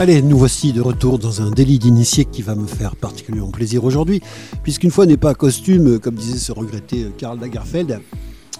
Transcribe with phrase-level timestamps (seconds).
[0.00, 3.84] Allez, nous voici de retour dans un délit d'initié qui va me faire particulièrement plaisir
[3.84, 4.22] aujourd'hui,
[4.62, 8.00] puisqu'une fois n'est pas costume, comme disait ce regretté Karl Lagerfeld,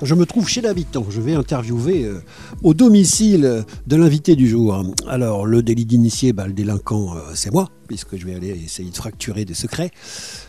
[0.02, 1.04] je me trouve chez l'habitant.
[1.08, 2.22] Je vais interviewer euh,
[2.62, 4.84] au domicile de l'invité du jour.
[5.08, 8.90] Alors, le délit d'initié, bah, le délinquant, euh, c'est moi, puisque je vais aller essayer
[8.90, 9.90] de fracturer des secrets.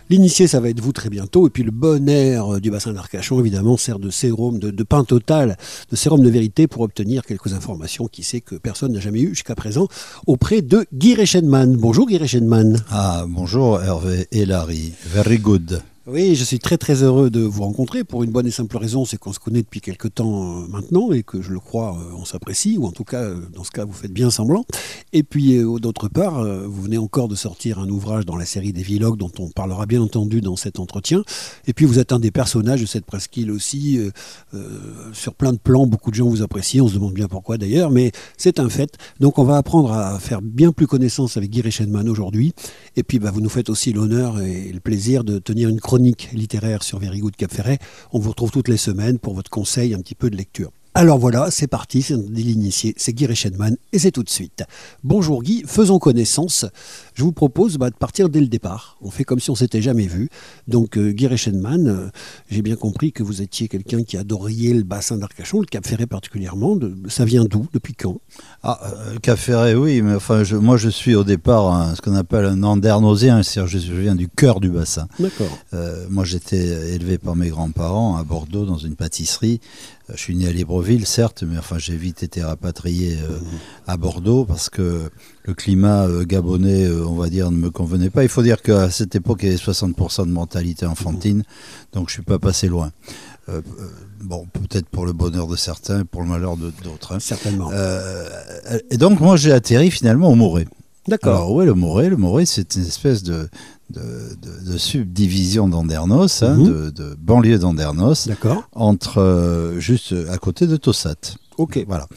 [0.09, 1.47] L'initié, ça va être vous très bientôt.
[1.47, 5.04] Et puis le bon air euh, du bassin d'Arcachon, évidemment, sert de sérum, de, pain
[5.04, 5.57] total,
[5.89, 9.29] de sérum de vérité pour obtenir quelques informations qui sait que personne n'a jamais eu
[9.29, 9.88] jusqu'à présent
[10.27, 11.75] auprès de Guy Reichenmann.
[11.75, 12.83] Bonjour Guy Reichenmann.
[12.89, 14.93] Ah, bonjour Hervé et Larry.
[15.05, 15.82] Very good.
[16.14, 19.06] Oui, je suis très très heureux de vous rencontrer pour une bonne et simple raison,
[19.06, 22.18] c'est qu'on se connaît depuis quelque temps euh, maintenant et que je le crois, euh,
[22.18, 24.66] on s'apprécie, ou en tout cas, euh, dans ce cas, vous faites bien semblant.
[25.14, 28.82] Et puis, d'autre part, vous venez encore de sortir un ouvrage dans la série des
[28.82, 31.24] vlogs dont on parlera bien entendu dans cet entretien.
[31.68, 34.00] Et puis, vous êtes un des personnages de cette presqu'île aussi,
[35.11, 37.91] sur plein de plans, beaucoup de gens vous apprécient, on se demande bien pourquoi d'ailleurs,
[37.91, 38.97] mais c'est un fait.
[39.19, 42.53] Donc, on va apprendre à faire bien plus connaissance avec Guy Reichenmann aujourd'hui.
[42.95, 46.00] Et puis, bah, vous nous faites aussi l'honneur et le plaisir de tenir une chronique
[46.03, 47.80] littéraire sur Very Good Cap Ferret.
[48.11, 50.71] On vous retrouve toutes les semaines pour votre conseil un petit peu de lecture.
[50.94, 54.63] Alors voilà, c'est parti, c'est l'initié, c'est Guy Reichenmann et c'est tout de suite.
[55.05, 56.66] Bonjour Guy, faisons connaissance.
[57.13, 58.97] Je vous propose bah, de partir dès le départ.
[59.01, 60.29] On fait comme si on s'était jamais vu.
[60.67, 62.09] Donc euh, Guy euh,
[62.49, 66.07] j'ai bien compris que vous étiez quelqu'un qui adoriez le bassin d'Arcachon, le Cap Ferret
[66.07, 66.77] particulièrement.
[67.07, 68.21] ça vient d'où Depuis quand?
[68.63, 72.45] Ah, euh, Cap Ferret, oui, mais enfin, moi je suis au départ ce qu'on appelle
[72.45, 75.07] un andernosien, c'est-à-dire je, viens du cœur du bassin.
[75.19, 75.57] D'accord.
[76.09, 79.59] moi j'étais élevé par mes grands-parents à Bordeaux dans une pâtisserie.
[80.13, 83.43] Je suis né à Libreville, certes, mais enfin j'ai vite été rapatrié euh, mmh.
[83.87, 85.09] à Bordeaux parce que
[85.44, 88.23] le climat euh, gabonais, euh, on va dire, ne me convenait pas.
[88.23, 91.44] Il faut dire qu'à cette époque, il y avait 60% de mentalité enfantine,
[91.94, 92.92] donc je ne suis pas passé loin.
[94.22, 97.14] bon, peut-être pour le bonheur de certains, pour le malheur d'autres.
[97.14, 97.19] Hein.
[97.19, 97.72] Certainement.
[98.89, 100.68] et donc moi j'ai atterri finalement au Morée.
[101.07, 101.35] D'accord.
[101.35, 103.50] Alors ouais, le Morée, le Morée, c'est une espèce de,
[103.90, 106.91] de, subdivision d'Andernos, hein, mhm.
[106.91, 108.30] de, banlieue d'Andernos,
[108.74, 111.16] entre euh, juste à côté de Tossat.
[111.57, 111.84] Ok.
[111.88, 112.07] Voilà.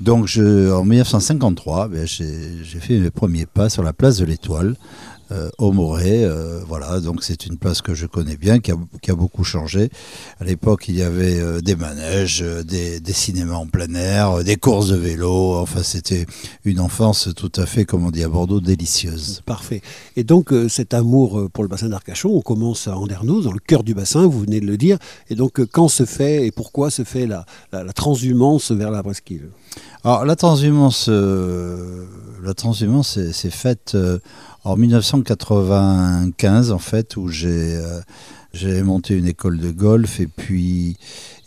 [0.00, 4.76] Donc je, en 1953, ben, j'ai fait mes premiers pas sur la place de l'Étoile
[5.58, 6.24] au Moret.
[6.24, 9.90] Euh, voilà, donc c'est une place que je connais bien, qui a, beaucoup changé.
[10.40, 14.88] À l'époque, il y avait euh, des manèges, des, cinémas en plein air, des courses
[14.88, 15.56] de vélo.
[15.56, 16.26] Enfin, c'était
[16.64, 19.42] une enfance tout à fait, comme on dit à Bordeaux, délicieuse.
[19.44, 19.82] Parfait.
[20.16, 23.82] Et donc, cet amour pour le bassin d'Arcachon, on commence à Andernos, dans le cœur
[23.82, 24.98] du bassin, vous venez de le dire.
[25.28, 27.44] Et donc, quand se fait et pourquoi se fait la,
[27.94, 29.50] transhumance vers la presqu'île?
[30.04, 33.96] Alors la transhumance, la transhumance, c'est faite
[34.64, 37.80] en 1995, en fait, où j'ai
[38.52, 40.96] j'ai monté une école de golf et puis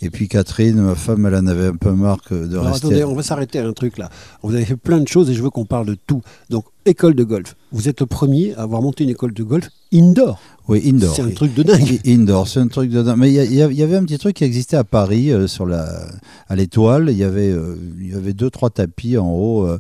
[0.02, 2.88] et puis Catherine, ma femme, elle en avait un peu marre de rester.
[2.88, 4.10] Attendez, on va s'arrêter à un truc là.
[4.44, 6.22] Vous avez fait plein de choses et je veux qu'on parle de tout.
[6.50, 7.56] Donc école de golf.
[7.72, 10.40] Vous êtes le premier à avoir monté une école de golf indoor.
[10.68, 11.16] Oui, indoor.
[11.16, 12.00] C'est un truc de dingue.
[12.06, 13.18] Indoor, c'est un truc de dingue.
[13.18, 16.08] Mais il y, avait un petit truc qui existait à Paris, euh, sur la,
[16.48, 17.10] à l'étoile.
[17.10, 19.78] Il y avait, euh, il y avait deux, trois tapis en haut euh,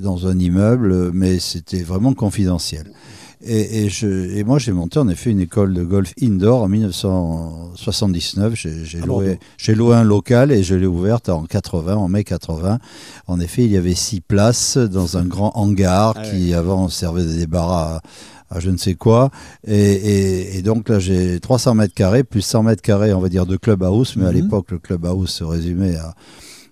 [0.00, 2.90] dans un immeuble, mais c'était vraiment confidentiel.
[3.40, 8.54] Et, je, et, moi, j'ai monté en effet une école de golf indoor en 1979.
[8.56, 9.38] J'ai loué,
[9.68, 12.80] loué, un local et je l'ai ouverte en 80, en mai 80.
[13.28, 17.22] En effet, il y avait six places dans un grand hangar ah qui avant servait
[17.22, 18.00] de débarras
[18.50, 19.30] à, je ne sais quoi.
[19.66, 23.56] Et, donc là, j'ai 300 mètres carrés, plus 100 mètres carrés, on va dire, de
[23.56, 24.16] clubhouse.
[24.16, 24.42] Mais à mhm.
[24.42, 26.14] l'époque, le clubhouse se résumait à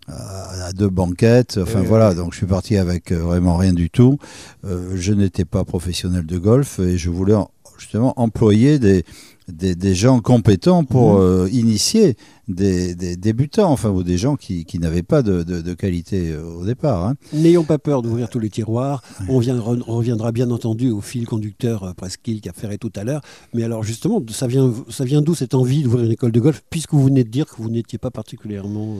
[0.08, 1.58] à deux banquettes.
[1.60, 4.18] Enfin voilà, donc je suis parti avec euh, vraiment rien du tout.
[4.64, 7.34] Euh, je n'étais pas professionnel de golf et je voulais
[7.78, 9.04] justement employer des,
[9.48, 11.20] des, gens compétents pour mhm.
[11.20, 12.16] euh, initier
[12.48, 17.04] des, débutants, enfin, ou des gens qui, qui n'avaient pas de, de, qualité au départ.
[17.04, 17.14] Hein.
[17.32, 19.02] N'ayons pas peur d'ouvrir tous les tiroirs.
[19.28, 23.20] On, vient, reviendra bien entendu au fil conducteur presqu'île qu'a ferré tout à l'heure.
[23.52, 26.62] Mais alors justement, ça vient, ça vient d'où cette envie d'ouvrir une école de golf,
[26.70, 28.96] puisque vous venez de dire que vous n'étiez pas particulièrement...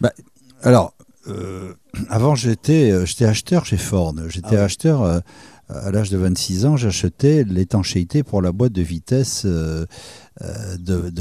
[0.00, 0.12] Bah,
[0.62, 0.94] alors,
[1.28, 1.74] euh,
[2.08, 4.14] avant, j'étais, euh, j'étais acheteur chez Ford.
[4.28, 5.20] J'étais ah acheteur euh,
[5.68, 6.76] à l'âge de 26 ans.
[6.76, 9.86] J'achetais l'étanchéité pour la boîte de vitesse de,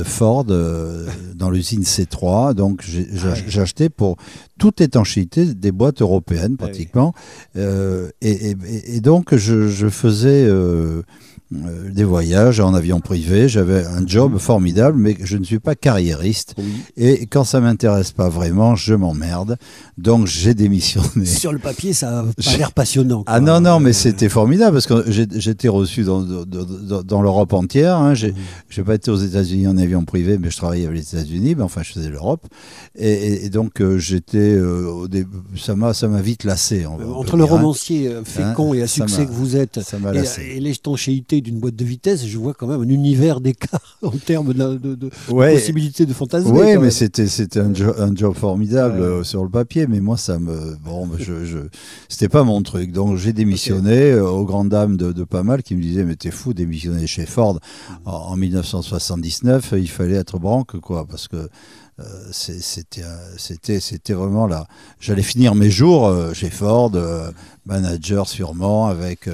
[0.03, 2.53] Ford dans l'usine C3.
[2.53, 4.17] Donc, ah j'achetais pour
[4.57, 7.13] toute étanchéité des boîtes européennes, ah pratiquement.
[7.55, 10.49] et, donc, je, faisais
[11.51, 13.49] euh, des voyages en avion privé.
[13.49, 16.53] J'avais un job formidable, mais je ne suis pas carriériste.
[16.95, 19.57] Et quand ça m'intéresse pas vraiment, je m'emmerde.
[19.97, 21.25] Donc j'ai démissionné.
[21.25, 23.23] Sur le papier, ça a l'air passionnant.
[23.25, 27.95] Ah non, non, mais c'était formidable parce que j'étais reçu dans, dans, dans l'Europe entière.
[27.97, 28.13] Hein.
[28.13, 28.35] J'ai
[28.77, 31.55] n'ai pas été aux États-Unis en avion privé, mais je travaillais avec les États-Unis.
[31.55, 32.45] Mais enfin, je faisais l'Europe.
[32.95, 34.55] Et, donc j'étais,
[35.57, 36.85] ça m'a, ça m'a vite lassé.
[36.85, 39.79] Entre le romancier fécond et à succès que vous êtes
[40.33, 40.59] et, et
[41.41, 44.95] d'une boîte de vitesse, je vois quand même un univers d'écart en termes de, de,
[44.95, 46.51] de possibilités de fantasme.
[46.51, 50.39] Oui, mais c'était c'était un, un, job formidable euh, sur le papier, mais moi ça
[50.39, 51.57] me bon, je, je
[52.09, 55.75] c'était pas mon truc, donc j'ai démissionné euh, aux grandes dames de, pas mal qui
[55.75, 57.55] me disaient mais t'es fou démissionner chez Ford.
[57.55, 57.93] Mm.
[58.05, 61.49] en, en 1979, il fallait être branque quoi, parce que
[62.31, 63.03] c'était
[63.37, 64.67] c'était c'était vraiment là.
[64.99, 67.31] J'allais finir mes jours euh, chez Ford, euh,
[67.65, 69.29] manager sûrement, avec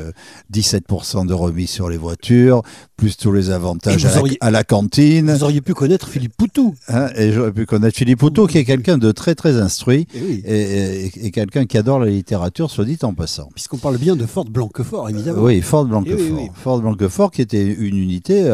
[0.53, 2.63] 17% de remise sur les voitures,
[2.97, 4.05] plus tous les avantages
[4.41, 5.31] à, la, cantine.
[5.31, 6.75] Vous auriez pu connaître Philippe Poutou.
[6.87, 11.11] Hein, et j'aurais pu connaître Philippe Poutou, qui est quelqu'un de très très instruit eh
[11.25, 13.49] et, quelqu'un qui adore la littérature, soit dit en passant.
[13.53, 15.41] Puisqu'on parle bien de Ford Blanquefort, évidemment.
[15.41, 16.39] Oui, Ford Blanquefort.
[16.41, 18.49] Eh Ford Blanquefort, qui était une unité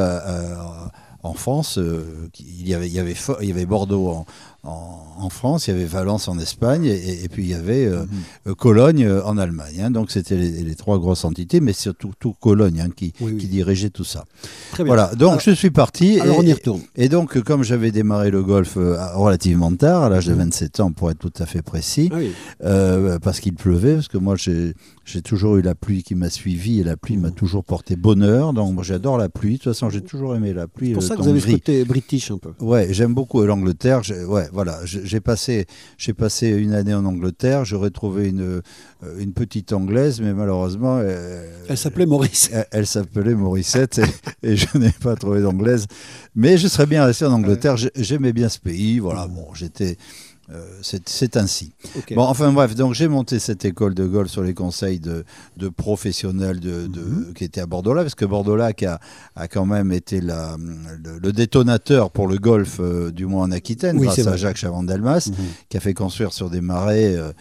[1.24, 4.26] en France, euh, il, y avait, Bordeaux
[4.64, 8.04] en, France, il y avait Valence en Espagne, et, puis il y avait euh,
[8.48, 9.82] euh, Cologne en Allemagne.
[9.82, 9.92] Hein.
[9.92, 14.04] donc c'était les, trois grosses entités, mais surtout tout Cologne hein, qui, qui, dirigeait tout
[14.04, 14.26] ça.
[14.72, 14.94] Très bien.
[14.94, 16.20] Voilà, donc je suis parti.
[16.20, 16.82] Alors on y retourne.
[16.96, 18.78] Et, donc, comme j'avais démarré le golf
[19.16, 20.86] relativement tard, à l'âge de 27 mhm.
[20.86, 22.12] ans pour être tout à fait précis,
[22.64, 26.80] ah parce qu'il pleuvait, parce que moi j'ai toujours eu la pluie qui m'a suivi
[26.80, 27.34] et la pluie m'a mmh.
[27.34, 28.54] toujours porté bonheur.
[28.54, 29.54] Donc j'adore la pluie.
[29.54, 30.90] De toute façon, j'ai toujours aimé la pluie.
[30.90, 32.54] C'est pour ça que vous avez côté british un peu.
[32.60, 34.02] Ouais, j'aime beaucoup l'Angleterre.
[34.28, 34.80] Ouais, voilà.
[34.86, 35.66] J'ai passé,
[35.98, 37.66] j'ai passé une année en Angleterre.
[37.66, 42.52] J'ai retrouvé une, euh, une petite anglaise, mais malheureusement, euh, elle s'appelait Maurice.
[42.72, 44.02] Elle, s'appelait Mauricette
[44.44, 45.88] et, je n'ai pas trouvé d'anglaise.
[46.36, 47.76] Mais je serais bien resté en Angleterre.
[47.96, 49.00] J'aimais bien ce pays.
[49.00, 49.28] Voilà.
[49.28, 49.98] Bon, j'étais
[50.82, 51.72] c'est ainsi.
[52.12, 55.24] Bon, enfin bref, donc j'ai monté cette école de golf sur les conseils de,
[55.70, 57.34] professionnels de, mhm.
[57.34, 59.00] qui étaient à Bordeaux-Lac, parce que Bordeaux-Lac a,
[59.36, 60.58] a, quand même été la,
[61.22, 65.46] le, détonateur pour le golf, euh, du moins en Aquitaine, grâce à Jacques Chavandelmas, mhm.
[65.70, 67.32] qui a fait construire sur des marais euh,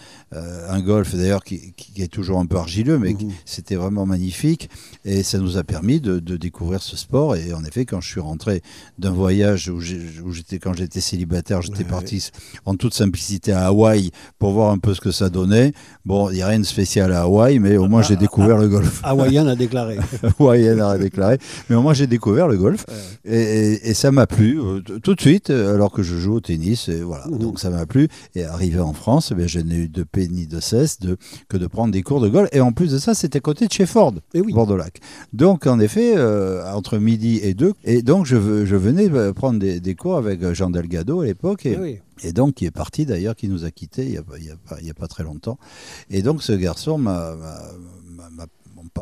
[0.68, 3.30] un golf d'ailleurs qui, est toujours un peu argileux, mais mhm.
[3.44, 4.70] c'était vraiment magnifique.
[5.04, 7.36] Et ça nous a permis de, découvrir ce sport.
[7.36, 8.62] Et en effet, quand je suis rentré
[8.98, 12.30] d'un voyage où j'étais, quand j'étais célibataire, j'étais parti
[12.64, 15.72] en toute simplicité à Hawaï pour voir un peu ce que ça donnait.
[16.04, 18.58] Bon, il n'y a rien de spécial à Hawaï, mais au moins j'ai ah, découvert
[18.58, 19.00] ah, le golf.
[19.04, 19.98] Hawaïen a déclaré.
[20.38, 21.38] Hawaïen a déclaré.
[21.68, 22.84] Mais au moins j'ai découvert le golf.
[23.24, 26.88] Et, ça m'a plu euh, tout de suite, alors que je joue au tennis.
[26.88, 27.26] Et voilà.
[27.26, 27.38] Mmh.
[27.38, 28.08] Donc ça m'a plu.
[28.34, 31.16] Et arrivé en France, eh je n'ai eu de paix ni de cesse de,
[31.48, 32.48] que de prendre des cours de golf.
[32.52, 34.52] Et en plus de ça, c'était côté de chez Ford, et eh oui.
[34.52, 35.00] Bordeaux-Lac.
[35.32, 37.72] Donc en effet, euh, entre midi et deux.
[37.84, 41.66] Et donc je, je venais euh, prendre des, des, cours avec Jean Delgado à l'époque.
[41.66, 44.54] Et, eh et donc, qui est parti d'ailleurs, qui nous a quittés il n'y a,
[44.68, 45.58] a, a, pas très longtemps.
[46.10, 47.34] Et donc, ce garçon m'a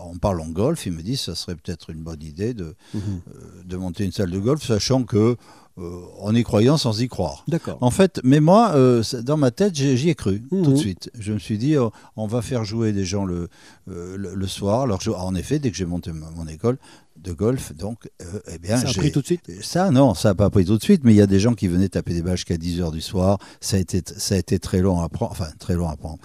[0.04, 2.74] on parle en golf, il me dit que ça serait peut-être une bonne idée de,
[2.94, 3.00] mhm.
[3.02, 5.36] euh, de monter une salle de golf, sachant que
[5.78, 7.44] euh, en y croyant sans y croire.
[7.46, 7.78] D'accord.
[7.80, 10.76] En fait, mais moi, euh, dans ma tête, j'y ai cru tout de mhm.
[10.76, 11.10] suite.
[11.18, 13.48] Je me suis dit, oh, on va faire jouer des gens le,
[13.86, 14.82] le, soir.
[14.82, 16.78] Alors, en effet, dès que j'ai monté mon école,
[17.22, 17.74] de golf.
[17.74, 18.08] Donc,
[18.52, 20.76] eh bien, ça a pris tout de suite Ça, non, ça n'a pas pris tout
[20.76, 22.92] de suite, mais il y a des gens qui venaient taper des balles jusqu'à 10h
[22.92, 23.38] du soir.
[23.60, 25.32] Ça a, été, ça a été très long à prendre.
[25.32, 26.18] Enfin, très long à prendre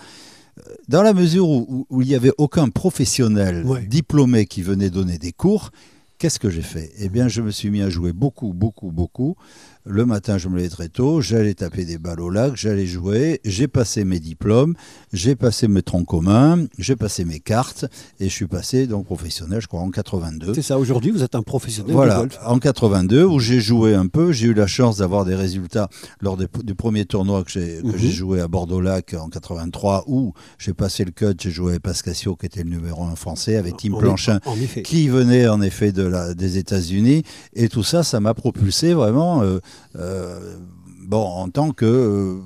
[0.88, 5.72] dans la mesure où, il n'y avait aucun professionnel diplômé qui venait donner des cours,
[6.18, 6.92] qu'est-ce que j'ai fait?
[7.00, 9.36] Eh bien, je me suis mis à jouer beaucoup, beaucoup, beaucoup.
[9.86, 13.42] Le matin, je me levais très tôt, j'allais taper des balles au lac, j'allais jouer,
[13.44, 14.76] j'ai passé mes diplômes,
[15.12, 17.84] j'ai passé mes troncs communs, j'ai passé mes cartes
[18.22, 20.54] et je suis passé donc professionnel, je crois, en 82.
[20.54, 22.40] C'est ça, aujourd'hui, vous êtes un professionnel voilà, de golf.
[22.46, 25.90] en 82, où j'ai joué un peu, j'ai eu la chance d'avoir des résultats
[26.22, 27.98] lors du premier tournoi que j'ai mhm.
[27.98, 32.46] joué à Bordeaux-Lac en 83, où j'ai passé le cut, j'ai joué avec Pascasio, qui
[32.46, 34.40] était le numéro 1 français, avec Tim Planchin,
[34.86, 39.44] qui venait en effet de la, des États-Unis, et tout ça, ça m'a propulsé vraiment.
[39.44, 39.60] Euh,
[39.96, 42.40] bon, en tant que euh,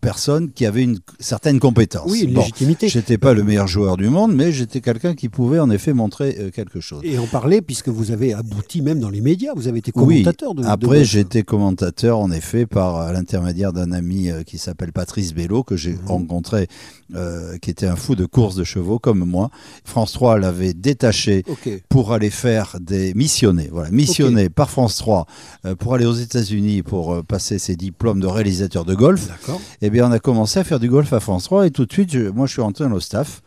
[0.00, 2.10] personne qui avait une certaine compétence.
[2.10, 2.88] Oui, une légitimité.
[2.88, 6.36] J'étais pas le meilleur joueur du monde, mais j'étais quelqu'un qui pouvait en effet montrer
[6.38, 7.00] euh, quelque chose.
[7.04, 10.54] Et en parler, puisque vous avez abouti même dans les médias, vous avez été commentateur
[10.56, 15.62] oui, Après, j'ai été commentateur en effet par l'intermédiaire d'un ami qui s'appelle Patrice Bello,
[15.62, 16.06] que j'ai mhm.
[16.06, 16.68] rencontré
[17.16, 19.50] euh, qui était un fou de course de chevaux comme moi.
[19.84, 21.44] France 3 l'avait détaché
[21.88, 25.26] pour aller faire des missionnés, voilà, missionné par France 3
[25.64, 29.28] euh, pour aller aux États-Unis pour euh, passer ses diplômes de réalisateur de golf.
[29.82, 31.84] Et eh bien, on a commencé à faire du golf à France 3 et tout
[31.84, 33.42] de suite, moi, je suis rentré dans le staff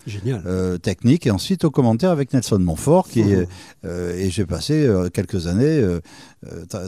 [0.45, 3.47] euh, technique et ensuite au commentaire avec Nelson Montfort qui est,
[3.85, 5.81] euh, et j'ai passé quelques années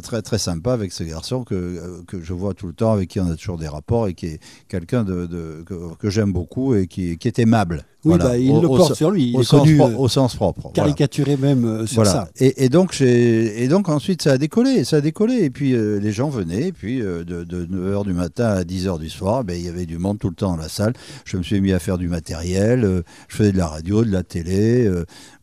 [0.01, 3.19] très très sympa avec ce garçon que, que je vois tout le temps, avec qui
[3.19, 5.63] on a toujours des rapports et qui est quelqu'un de,
[5.99, 7.85] que, j'aime beaucoup et qui, qui est aimable.
[8.05, 9.29] Oui, bah, il le porte sur lui.
[9.29, 10.71] Il au, est sens connu, au, sens propre.
[10.73, 12.29] Caricaturé même euh, sur ça.
[12.39, 14.83] Et, donc, et donc ensuite, ça a décollé.
[14.83, 15.43] Ça a décollé.
[15.43, 16.67] Et puis, euh, les gens venaient.
[16.67, 19.87] Et puis, euh, de, 9h du matin à 10h du soir, ben, il y avait
[19.87, 20.93] du monde tout le temps dans la salle.
[21.25, 23.03] Je me suis mis à faire du matériel.
[23.27, 24.89] je faisais de la radio, de la télé.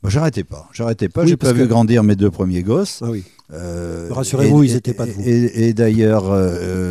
[0.05, 0.69] J'arrêtais pas.
[0.73, 1.27] J'arrêtais pas.
[1.27, 3.03] J'ai pas vu grandir mes deux premiers gosses.
[3.03, 3.25] Ah oui.
[3.51, 5.23] Rassurez-vous, ils n'étaient pas de vous.
[5.25, 6.31] Et, d'ailleurs,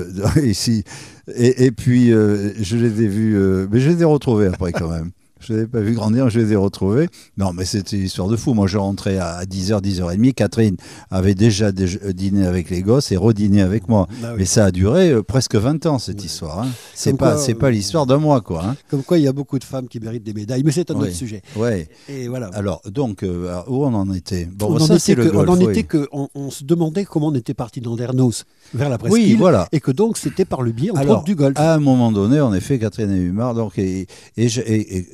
[0.43, 0.84] ici.
[1.36, 3.67] Et, puis, je les ai vus.
[3.72, 5.12] mais je les ai retrouvés après quand même.
[5.41, 7.10] Je ne les ai pas vu grandir, je les ai retrouvés.
[7.38, 8.53] Non, mais c'était une histoire de fou.
[8.53, 10.33] Moi, je rentrais à 10h, 10h30.
[10.33, 10.75] Catherine
[11.10, 14.07] avait déjà euh, dîné avec les gosses et redîné avec moi.
[14.21, 16.60] Bah mais ça a duré euh, presque 20 ans, cette histoire.
[16.60, 16.69] Hein.
[16.93, 18.63] C'est pas, c'est pas l'histoire d'un mois, quoi.
[18.65, 18.75] Hein.
[18.89, 20.63] Comme quoi, il y a beaucoup de femmes qui méritent des médailles.
[20.63, 21.41] Mais c'est un autre sujet.
[21.55, 21.88] Ouais.
[22.07, 22.48] Et voilà.
[22.53, 24.45] Alors, donc, euh, où on en était?
[24.45, 24.95] Bon, on ça,
[25.33, 29.24] On en était on se demandait comment on était parti dans l'Ernos vers la presqu'île.
[29.24, 29.67] Oui, voilà.
[29.71, 31.57] Et que donc, c'était par le biais, entre du golf.
[31.57, 33.55] À un moment donné, en effet, Catherine a eu marre.
[33.55, 34.07] Donc, et,
[34.38, 34.62] et, je,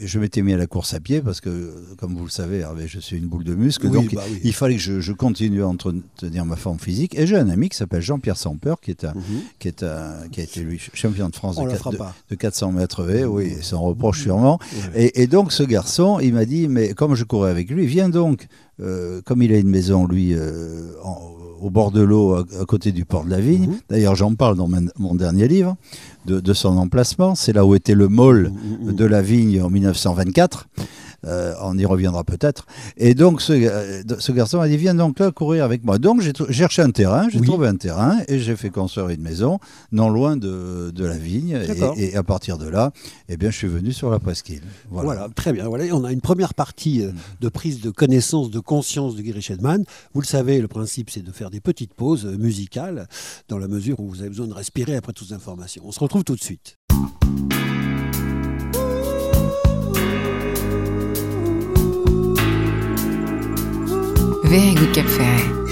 [0.02, 2.88] je m'étais mis à la course à pied parce que, comme vous le savez, Hervé,
[2.88, 3.90] je suis une boule de muscle.
[3.90, 7.18] donc, bah il fallait que je, continue à entretenir ma forme physique.
[7.18, 9.42] Et j'ai un ami qui s'appelle Jean-Pierre Sampeur, qui, est un, mhm.
[9.60, 13.54] qui, est un, qui a été lui, champion de France de, 400 mètres V, oui,
[13.62, 14.60] sans reproche sûrement.
[14.96, 18.48] Et, donc, ce garçon, il m'a dit, mais comme je courais avec lui, viens donc,
[18.80, 20.92] euh, comme il a une maison, lui, euh,
[21.62, 23.68] au bord de l'eau, à, côté du port de la Vigne.
[23.68, 23.80] Mhm.
[23.90, 25.76] D'ailleurs, j'en parle dans mon dernier livre
[26.26, 27.36] de, son emplacement.
[27.36, 28.94] C'est là où était le môle mmh, mmh.
[28.94, 30.68] de la vigne en 1924.
[31.26, 32.66] Euh, on y reviendra peut-être.
[32.96, 35.98] Et donc, ce, euh, ce, garçon a dit Viens donc là courir avec moi.
[35.98, 39.60] Donc, j'ai cherché un terrain, j'ai trouvé un terrain et j'ai fait construire une maison
[39.92, 41.60] non loin de, de la vigne.
[41.98, 42.92] Et, à partir de là,
[43.30, 44.62] eh bien, je suis venu sur la presqu'île.
[44.90, 45.28] Voilà.
[45.36, 45.68] très bien.
[45.68, 49.42] Voilà, on a une première partie euh, de prise de connaissance, de conscience de Gary
[49.42, 49.84] Shedman.
[50.14, 53.08] Vous le savez, le principe, c'est de faire des petites pauses musicales
[53.50, 55.84] dans la mesure où vous avez besoin de respirer après toutes ces informations.
[55.86, 56.78] On se retrouve tout de suite.
[64.50, 65.67] Very good café.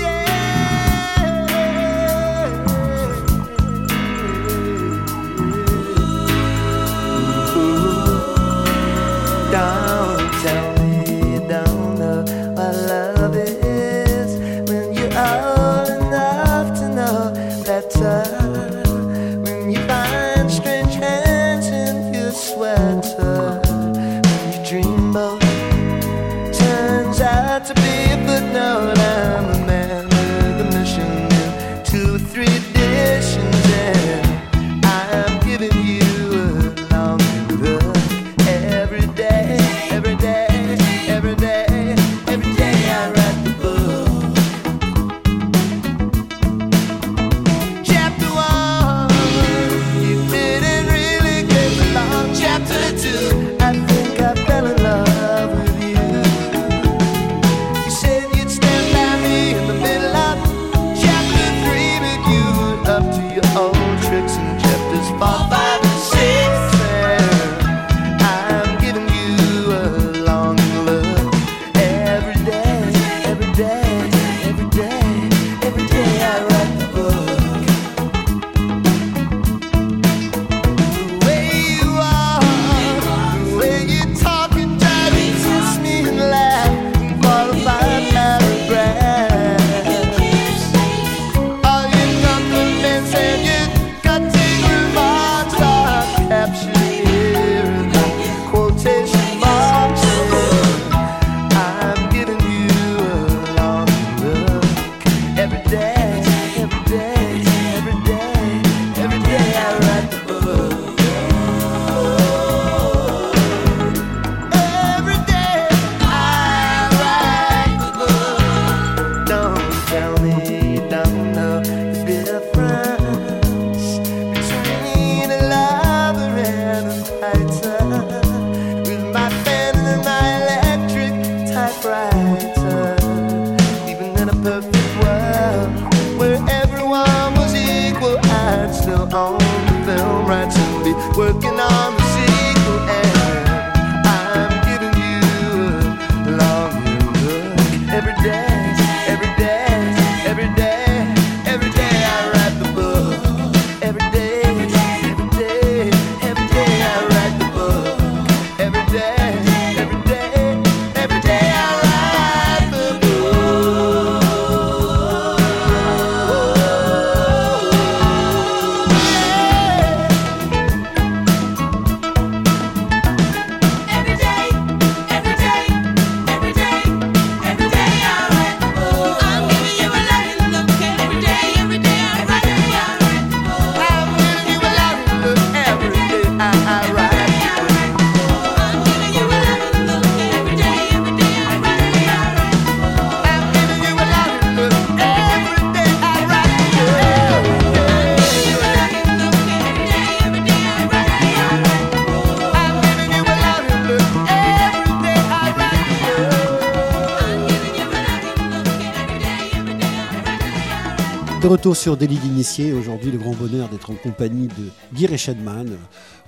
[211.56, 215.68] Retour sur Délit d'initié, aujourd'hui le grand bonheur d'être en compagnie de Guy Reschedman.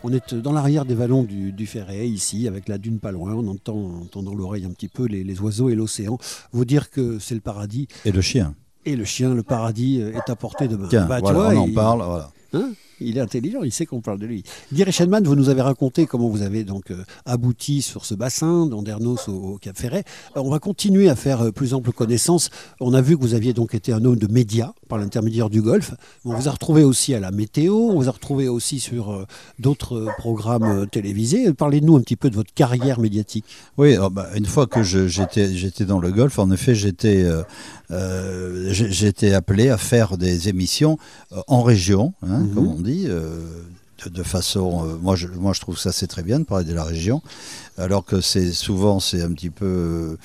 [0.05, 3.33] On est dans l'arrière des vallons du, du, Ferret, ici, avec la dune pas loin.
[3.33, 6.17] On entend, entend dans l'oreille un petit peu les, les oiseaux et l'océan.
[6.53, 7.89] Vous dire que c'est le paradis.
[8.05, 8.55] Et le chien.
[8.85, 10.87] Et le chien, le paradis est à portée de main.
[10.89, 12.03] Tiens, Bah, tu voilà, vois, on en il- parle.
[12.05, 12.31] Voilà.
[12.53, 12.71] Hein?
[12.99, 14.43] Il est intelligent, il sait qu'on parle de lui.
[14.73, 18.65] Guy Reschelman, vous nous avez raconté comment vous avez donc euh, abouti sur ce bassin
[18.65, 20.03] d'Andernos au, Cap Ferret.
[20.35, 22.49] Euh, on va continuer à faire euh, plus ample connaissance.
[22.79, 25.61] On a vu que vous aviez donc été un homme de médias par l'intermédiaire du
[25.61, 25.93] golf.
[26.25, 29.25] On vous a retrouvé aussi à la météo, on vous a retrouvé aussi sur
[29.59, 31.53] d'autres programmes télévisés.
[31.53, 33.45] Parlez-nous un petit peu de votre carrière médiatique.
[33.77, 37.25] Oui, alors, bah, une fois que j'étais dans le golf, en effet, j'étais
[37.91, 40.97] euh, j'ai- j'étais appelé à faire des émissions
[41.31, 42.53] euh, en région, hein, Mhm.
[42.53, 43.05] comme on dit.
[43.07, 43.39] euh,
[44.05, 46.65] de, de façon, euh, moi, je, moi je trouve ça c'est très bien de parler
[46.65, 47.23] de la région,
[47.79, 50.17] alors que c'est souvent c'est un petit peu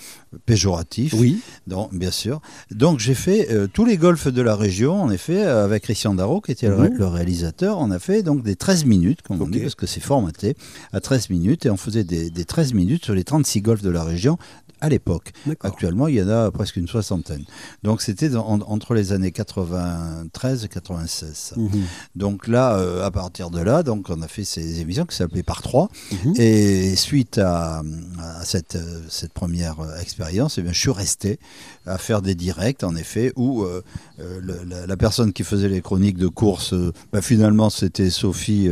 [0.45, 1.14] péjoratif.
[1.14, 1.40] Oui.
[1.66, 2.40] Donc, bien sûr.
[2.71, 6.40] Donc j'ai fait euh, tous les golfs de la région, en effet, avec Christian Darro,
[6.42, 6.99] qui était le Mhm.
[6.99, 7.78] le, réalisateur.
[7.78, 10.54] On a fait donc des 13 minutes, comme on dit, parce que c'est formaté
[10.92, 13.90] à 13 minutes, et on faisait des, des 13 minutes sur les 36 golfs de
[13.90, 14.37] la région
[14.83, 15.33] à l'époque.
[15.61, 17.45] Actuellement, il y en a presque une soixantaine.
[17.85, 21.31] Donc c'était en- entre les années 93 et 96.
[21.35, 21.57] ça.
[21.59, 21.71] Mhm.
[22.17, 25.43] Donc là, euh, à partir de là, donc on a fait ces émissions qui s'appelaient
[25.45, 25.89] Par 3.
[26.25, 26.35] Mhm.
[26.37, 27.83] Et suite à,
[28.21, 31.39] à cette, euh, cette première euh, expérience, eh bien, je suis resté
[31.87, 33.83] à faire des directs, en effet, où euh,
[34.19, 38.69] le- la, la personne qui faisait les chroniques de course, euh, bah, finalement, c'était Sophie,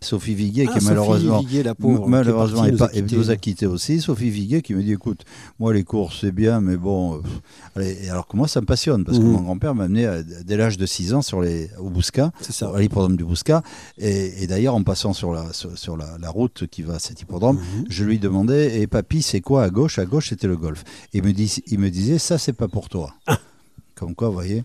[0.00, 3.02] Sophie Viguier, Ah, qui Sophie malheureusement, Viguier, la pauvre, m- malheureusement qui est est partie,
[3.02, 4.00] pas- nous a nous quittés aussi.
[4.00, 5.24] Sophie Viguier qui me dit, écoute,
[5.58, 7.40] moi les courses c'est bien, mais bon, euh, pff,
[7.76, 9.30] allez, et alors que moi ça me passionne, parce que Mhm.
[9.32, 11.90] mon grand-père m'a amené à- dès l'âge de 6 ans sur les, au
[12.40, 12.70] C'est ça.
[12.74, 13.62] à l'hippodrome du Bouscat,
[13.98, 16.98] et, et d'ailleurs en passant sur la, sur, sur la, la route qui va à
[16.98, 17.84] cet hippodrome, Mhm.
[17.88, 19.98] je lui demandais, et papy, c'est quoi à gauche?
[19.98, 20.84] À gauche, c'était le golf.
[21.12, 23.14] Et il me, dis- il me disait, ça, c'est pas pour toi.
[23.94, 24.64] Comme quoi, vous voyez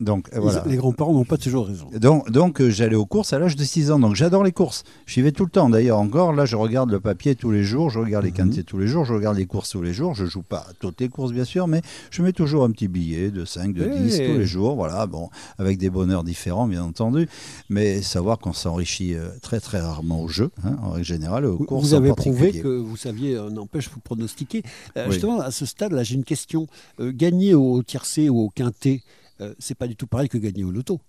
[0.00, 0.64] Donc, euh, voilà.
[0.66, 1.88] Les, grands-parents n'ont pas toujours raison.
[1.94, 4.00] Donc, donc euh, j'allais aux courses à l'âge de 6 ans.
[4.00, 4.82] Donc, j'adore les courses.
[5.06, 5.68] J'y vais tout le temps.
[5.70, 7.90] D'ailleurs, encore, là, je regarde le papier tous les jours.
[7.90, 8.36] Je regarde les Mhm.
[8.36, 9.04] quintiers tous les jours.
[9.04, 10.14] Je regarde les courses tous les jours.
[10.14, 11.80] Je joue pas à toutes les courses, bien sûr, mais
[12.10, 13.98] je mets toujours un petit billet de 5, de Ouais.
[14.00, 14.74] 10 tous les jours.
[14.74, 17.28] Voilà, bon, avec des bonheurs différents, bien entendu.
[17.70, 21.56] Mais savoir qu'on s'enrichit euh, très, très rarement au jeu, hein, en règle générale, aux
[21.56, 24.62] Vous, courses vous en avez prouvé que vous saviez, euh, n'empêche, vous pronostiquer.
[24.96, 25.02] Oui.
[25.10, 26.66] Justement, à ce stade-là, j'ai une question.
[27.00, 29.02] Gagner au tiercé ou au quintet,
[29.40, 31.00] euh, c'est pas du tout pareil que gagner au loto.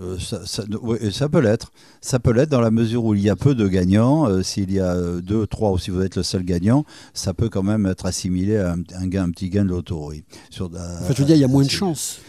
[0.00, 1.70] Euh, ça, ça- oui, ça peut l'être.
[2.00, 4.26] Ça peut l'être dans la mesure où il y a peu de gagnants.
[4.28, 7.48] Euh, S'il y a deux, trois, ou si vous êtes le seul gagnant, ça peut
[7.50, 10.08] quand même être assimilé à un, un gain, un petit gain de l'auto.
[10.08, 10.24] Oui.
[10.50, 12.20] Sur, Enfin, je veux dire, il y a moins de chances.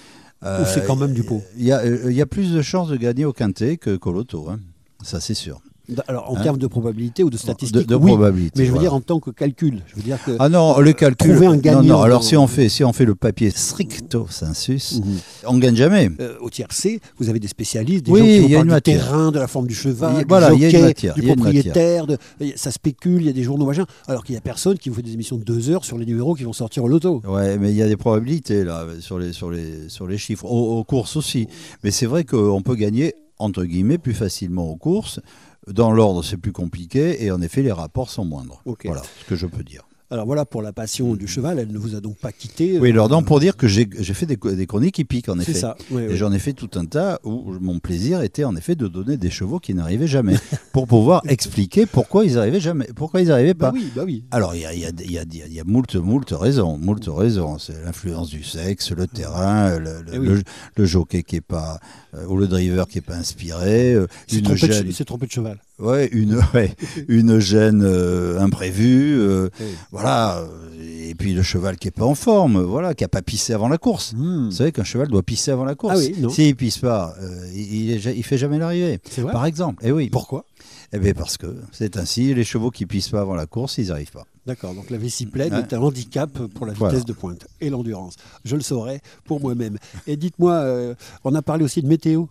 [0.66, 2.98] C'est quand même du pot Il y, a, il y a plus de chances de
[2.98, 4.50] gagner au quintet que- qu'au loto.
[4.50, 4.60] hein.
[5.02, 5.62] Ça, c'est sûr.
[6.08, 8.08] Alors, en Hein termes de probabilité ou de statistiques, De, de oui.
[8.12, 8.54] probabilité.
[8.58, 8.90] Mais je veux voilà.
[8.90, 9.82] dire en tant que calcul.
[9.88, 10.32] Je veux dire que.
[10.40, 11.32] Ah non, le calcul.
[11.32, 13.50] Trouver un non, gagnant non, alors dans- si on fait, si on fait le papier
[13.50, 15.18] stricto sensus, Mhm.
[15.48, 16.10] on gagne jamais.
[16.22, 18.62] Euh, au tiercé, vous avez des spécialistes, des Oui, gens qui y a parlent une
[18.64, 19.04] du matière.
[19.06, 21.22] terrain, de la forme du cheval, y du voilà, il y a une matière, du
[21.22, 22.08] il y a une propriétaire.
[22.08, 22.18] de-
[22.56, 23.86] ça spécule, il y a des journaux machin.
[24.08, 26.06] Alors qu'il y a personne qui vous fait des émissions de deux heures sur les
[26.06, 27.22] numéros qui vont sortir au loto.
[27.28, 30.46] Ouais, mais il y a des probabilités là sur les sur les sur les chiffres
[30.46, 31.48] aux, aux courses aussi.
[31.84, 35.20] Mais c'est vrai qu'on peut gagner entre guillemets plus facilement aux courses.
[35.68, 38.62] Dans l'ordre, c'est plus compliqué et en effet, les rapports sont moindres.
[38.84, 39.88] Voilà ce que je peux dire.
[40.14, 42.78] Alors voilà pour la passion du cheval, elle ne vous a donc pas quitté.
[42.78, 45.50] Oui, euh, alors donc pour dire que j'ai fait des, des chroniques hippiques en C'est
[45.50, 45.60] effet.
[45.62, 45.76] ça.
[45.90, 48.88] ouais, Et j'en ai fait tout un tas où mon plaisir était en effet de
[48.88, 50.36] donner des chevaux qui n'arrivaient jamais
[50.72, 53.74] pour pouvoir expliquer pourquoi ils arrivaient jamais, pourquoi ils n'arrivaient Bah pas.
[53.76, 54.24] oui, bah oui.
[54.30, 56.78] Alors, il y a, y a- y a- y moult, moult raisons.
[56.78, 57.58] Moult raisons.
[57.58, 60.28] C'est l'influence du sexe, le terrain, le, le, Eh oui.
[60.28, 60.44] le-
[60.76, 61.80] le jockey qui est pas,
[62.14, 65.06] euh, ou le driver qui est pas inspiré, euh, C'est une trompé, de gêne, c'est
[65.06, 65.58] trompé de cheval.
[65.80, 66.76] ouais, une, ouais,
[67.08, 69.66] une gêne euh, imprévue, euh, Oui.
[70.04, 70.38] Voilà.
[70.40, 73.54] euh, Et puis le cheval qui est pas en forme, voilà, qui a pas pissé
[73.54, 74.14] avant la course.
[74.16, 74.46] Hmm.
[74.46, 75.94] Vous savez qu'un cheval doit pisser avant la course.
[75.96, 76.32] Ah oui.
[76.32, 79.00] S'il pisse pas, euh, il, est il fait jamais l'arrivée.
[79.32, 79.86] Par exemple.
[79.86, 80.10] Et oui.
[80.10, 80.46] Pourquoi?
[80.92, 82.34] Eh bien parce que c'est ainsi.
[82.34, 84.26] Les chevaux qui pissent pas avant la course, ils n'arrivent pas.
[84.46, 85.60] D'accord, donc la vessie pleine Ouais.
[85.62, 87.04] est un handicap pour la vitesse Voilà.
[87.04, 88.16] de pointe et l'endurance.
[88.44, 89.78] Je le saurais pour moi-même.
[90.06, 92.26] Et dites-moi, euh, on a parlé aussi de météo.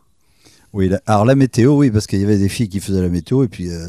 [0.73, 3.09] Oui, la- alors la météo, oui, parce qu'il y avait des filles qui faisaient la
[3.11, 3.89] météo, et puis euh,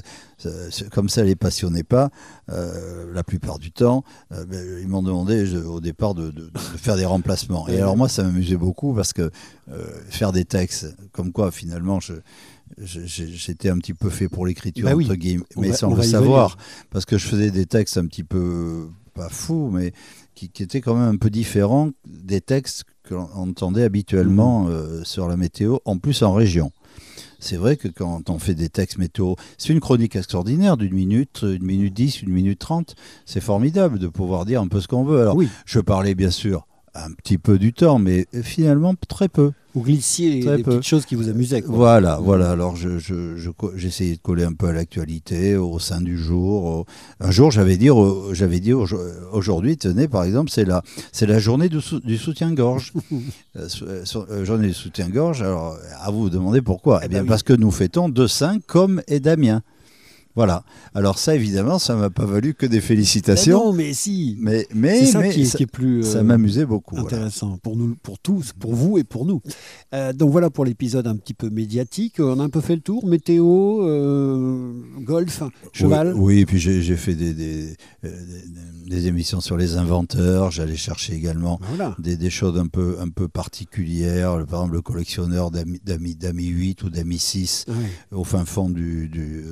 [0.91, 2.09] comme ça, les passionnaient pas,
[2.49, 6.49] euh, la plupart du temps, euh, ben, ils m'ont demandé je- au départ de, de-
[6.51, 7.67] de faire des remplacements.
[7.69, 9.31] Et alors moi, ça m'amusait beaucoup, parce que
[10.09, 12.13] faire des textes, comme quoi finalement, je,
[12.83, 15.05] j'étais un petit peu fait pour l'écriture, Bah oui.
[15.05, 16.57] entre guillemets, mais va- sans le savoir,
[16.89, 19.93] parce que je faisais des textes un petit peu, pas fous, mais
[20.35, 25.03] qui, qui étaient quand même un peu différents des textes que l'on entendait habituellement euh,
[25.03, 26.71] sur la météo, en plus en région.
[27.39, 31.41] C'est vrai que quand on fait des textes météo, c'est une chronique extraordinaire d'une minute,
[31.43, 32.95] une minute dix, une minute trente.
[33.25, 35.19] C'est formidable de pouvoir dire un peu ce qu'on veut.
[35.21, 35.49] Alors, Oui.
[35.65, 39.51] je parlais bien sûr un petit peu du temps, mais finalement très peu.
[39.75, 40.69] Vous glissiez Très les peu.
[40.71, 41.63] petites choses qui vous amusaient.
[41.63, 41.75] quoi.
[41.75, 42.51] Voilà, voilà.
[42.51, 46.15] Alors je, je, je co- j'essayais de coller un peu à l'actualité, au sein du
[46.15, 46.85] jour.
[47.19, 47.89] Un jour, j'avais dit,
[48.33, 48.85] j'avais dit au-
[49.31, 52.93] aujourd'hui, tenez, par exemple, c'est la, c'est la journée du, sou- du soutien-gorge.
[53.55, 55.43] Euh, euh, euh, journée du soutien-gorge.
[55.43, 57.29] Alors, à vous demander pourquoi Eh Eh bien, ben oui.
[57.29, 59.61] parce que nous fêtons deux saints, comme et Damien.
[60.35, 60.63] Voilà.
[60.95, 63.65] Alors ça, évidemment, ça m'a pas valu que des Ben félicitations.
[63.67, 64.35] non, mais si.
[64.39, 66.03] mais mais, C'est ça mais qui est, ça, qui est plus.
[66.03, 66.95] ça euh, m'amusait beaucoup.
[66.95, 67.07] voilà.
[67.17, 69.41] Intéressant pour nous, pour tous, pour vous et pour nous.
[69.93, 72.15] Euh, donc voilà pour l'épisode un petit peu médiatique.
[72.19, 73.05] On a un peu fait le tour.
[73.05, 76.13] Météo, euh, golf, cheval.
[76.15, 78.09] Oui, oui, et puis j'ai fait des, des, euh,
[79.07, 80.49] émissions sur les inventeurs.
[80.51, 81.95] J'allais chercher également Ben Voilà.
[81.99, 84.31] des, des choses un peu, un peu particulières.
[84.47, 87.75] Par exemple, le collectionneur d'Ami d'Ami- d'Ami 8 ou d'Ami 6 Ouais.
[88.17, 89.43] au fin fond du, du,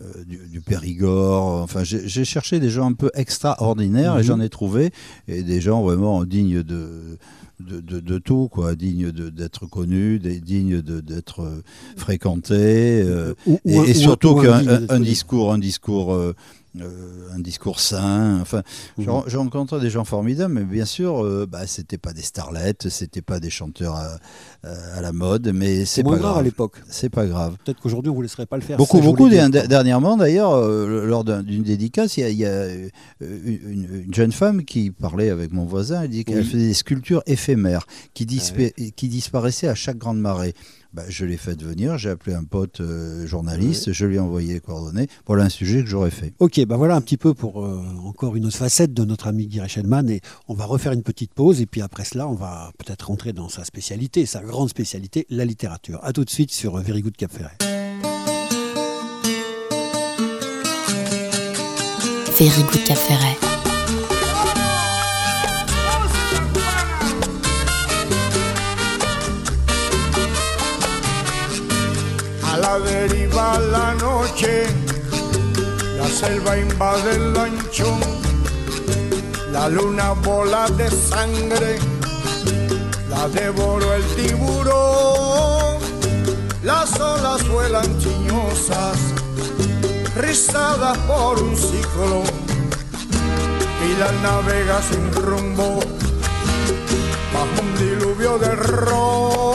[0.00, 1.62] euh, du, du Périgord.
[1.62, 4.26] Enfin, j'ai cherché des gens un peu extraordinaires et Mhm.
[4.26, 4.90] j'en ai trouvé.
[5.28, 7.18] Et des gens vraiment dignes de.
[7.60, 11.62] De, de, de tout, quoi, dignes d'être connus, des- dignes d'être
[11.96, 13.00] fréquentés.
[13.02, 16.34] euh, Ou- ou et, surtout ou un qu'un discours, un discours, euh,
[16.80, 18.38] euh, un discours sain.
[18.40, 18.62] Enfin,
[18.98, 22.88] ren- j'ai rencontré des gens formidables, mais bien sûr, euh, bah, c'était pas des starlettes,
[22.88, 24.18] c'était pas des chanteurs à,
[24.96, 26.82] à la mode, mais c'est pas grave à l'époque.
[26.88, 27.56] C'est pas grave.
[27.64, 28.76] Peut-être qu'aujourd'hui on vous laisserait pas le faire.
[28.76, 29.28] Beaucoup, beaucoup.
[29.28, 32.88] Dernièrement, d'ailleurs, euh, lors d'un- d'une dédicace, il y a, il y a, euh,
[33.20, 36.02] une, une jeune femme qui parlait avec mon voisin.
[36.02, 36.44] Elle dit qu'elle Oui.
[36.44, 40.54] faisait des sculptures éphémères qui, dispa- Ah qui disparaissaient à chaque grande marée.
[40.94, 41.98] Bah, je l'ai fait venir.
[41.98, 43.92] J'ai appelé un pote euh, journaliste.
[43.92, 45.08] Je lui ai envoyé les coordonnées.
[45.26, 46.32] Voilà un sujet que j'aurais fait.
[46.38, 49.48] Ok, ben voilà un petit peu pour euh, encore une autre facette de notre ami
[49.48, 52.70] Guy Reichelmann et on va refaire une petite pause et puis après cela on va
[52.78, 55.98] peut-être rentrer dans sa spécialité, sa grande spécialité, la littérature.
[56.04, 57.58] A tout de suite sur Very Good Cap Ferret.
[62.38, 63.53] Very Good Cap Ferret.
[72.54, 74.64] A la deriva la noche,
[75.98, 77.98] la selva invade el lanchón,
[79.50, 81.80] la luna bola de sangre,
[83.10, 85.78] la devoró el tiburón,
[86.62, 88.98] las olas vuelan chiñosas,
[90.14, 92.22] rizadas por un ciclón,
[93.84, 95.80] y la navega sin rumbo,
[97.34, 99.53] bajo un diluvio de ron.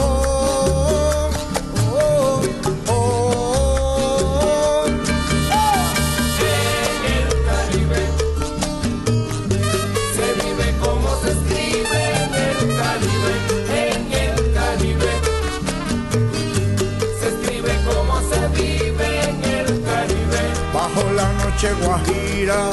[21.62, 22.72] Noche guajira,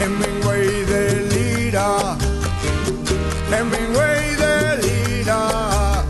[0.00, 2.16] Hemingway de lira,
[3.50, 6.04] Hemingway de lira.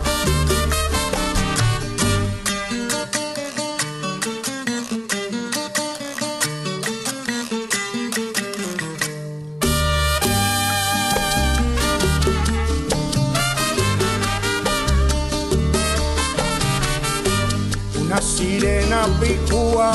[18.00, 19.92] Una sirena picúa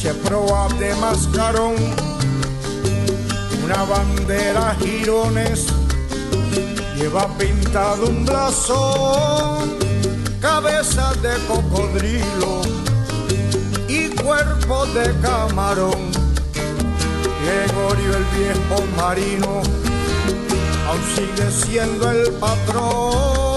[0.00, 1.74] se proba de mascarón,
[3.64, 5.66] una bandera girones
[6.96, 9.76] lleva pintado un blasón,
[10.40, 12.62] cabeza de cocodrilo
[13.88, 16.12] y cuerpo de camarón.
[17.44, 19.62] Gregorio el viejo marino
[20.86, 23.47] aún sigue siendo el patrón.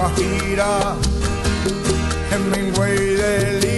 [0.00, 0.96] Guajira,
[2.30, 3.69] Hemingway de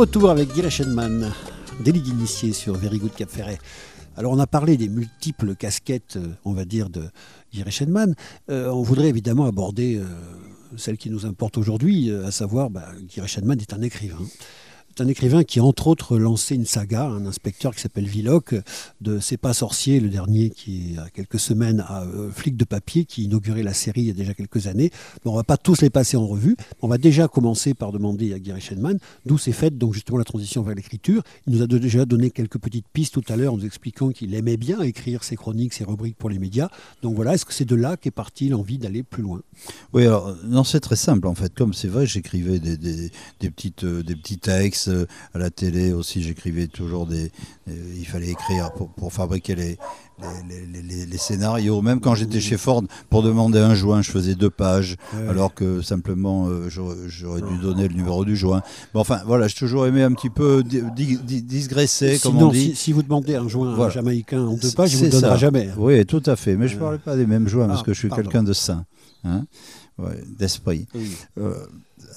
[0.00, 1.30] retour avec Guy Reichenmann,
[1.84, 3.58] délit d'initié sur Very Good Cap Ferret.
[4.16, 7.02] Alors on a parlé des multiples casquettes, euh, on va dire, de
[7.52, 8.14] Guy Reichenmann.
[8.48, 10.06] Euh, on voudrait évidemment aborder euh,
[10.78, 14.16] celle qui nous importe aujourd'hui, à savoir, bah, Guy est un écrivain.
[14.96, 18.56] C'est un écrivain qui, entre autres, lancé une saga, un inspecteur qui s'appelle Villoc,
[19.00, 22.56] de C'est pas sorcier, le dernier qui il y a quelques semaines, à euh, Flic
[22.56, 24.90] de papier, qui inaugurait la série il y a déjà quelques années.
[25.24, 26.56] Mais on va pas tous les passer en revue.
[26.82, 30.24] On va déjà commencer par demander à Gary Shenman d'où s'est faite donc justement la
[30.24, 31.22] transition vers l'écriture.
[31.46, 34.34] Il nous a déjà donné quelques petites pistes tout à l'heure en nous expliquant qu'il
[34.34, 36.68] aimait bien écrire ses chroniques, ses rubriques pour les médias.
[37.02, 39.40] Donc voilà, est-ce que c'est de là qu'est partie l'envie d'aller plus loin?
[39.92, 41.54] Oui, alors, non, c'est très simple en fait.
[41.54, 45.50] Comme c'est vrai, j'écrivais des, des, des petites, euh, des petits textes euh, à la
[45.50, 46.22] télé aussi.
[46.22, 47.30] J'écrivais toujours des.
[47.68, 49.78] euh, il fallait écrire pour, pour fabriquer les,
[50.48, 51.80] les, les- les- les scénarios.
[51.82, 55.28] Même quand j'étais chez Ford, pour demander un joint, je faisais deux pages, Ouais.
[55.28, 58.62] alors que simplement euh, j'aurais dû donner le numéro du joint.
[58.92, 62.48] Bon, enfin, voilà, j'ai toujours aimé un petit peu di- di- di- digresser, comme Sinon,
[62.48, 62.70] on dit.
[62.70, 63.88] si, si vous demandez un joint un.
[63.90, 65.36] Jamaïcain en deux pages, il ne vous donnera ça.
[65.36, 65.70] jamais.
[65.76, 66.56] Oui, tout à fait.
[66.56, 68.42] Mais je ne Euh, parlais pas des mêmes joints parce ah, que je suis quelqu'un
[68.42, 68.84] de sain,
[69.24, 69.44] hein
[69.98, 70.86] Ouais, d'esprit.
[70.94, 71.10] Oui.
[71.38, 71.54] Euh,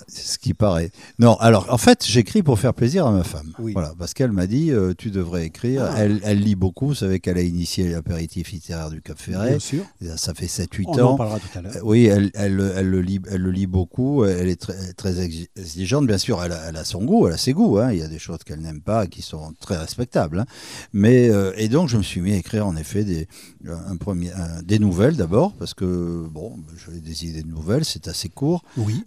[0.07, 0.91] ce qui paraît.
[1.19, 3.53] Non, alors en fait, j'écris pour faire plaisir à ma femme.
[3.59, 3.73] Oui.
[3.73, 5.83] Voilà, parce qu'elle m'a dit euh, tu devrais écrire.
[5.89, 5.95] Ah.
[5.97, 6.87] Elle, elle lit beaucoup.
[6.87, 9.49] Vous savez qu'elle a initié l'apéritif littéraire du Cap Ferret.
[9.49, 9.83] Bien sûr.
[10.15, 11.15] Ça fait 7-8 On en ans.
[11.17, 11.73] parlera tout à l'heure.
[11.75, 14.25] Euh, Oui, elle, elle, elle le lit, elle le lit beaucoup.
[14.25, 16.07] Elle est très, très exi- exigeante.
[16.07, 17.77] Bien sûr, elle a, elle a son goût, elle a ses goûts.
[17.79, 17.91] hein.
[17.91, 20.39] Il y a des choses qu'elle n'aime pas qui sont très respectables.
[20.39, 20.45] hein.
[20.93, 23.27] Mais euh, et donc, je me suis mis à écrire en effet des,
[23.67, 27.85] un premier, un- des nouvelles d'abord parce que bon, j'avais des idées de nouvelles.
[27.85, 28.63] C'est assez court.
[28.77, 29.03] Oui.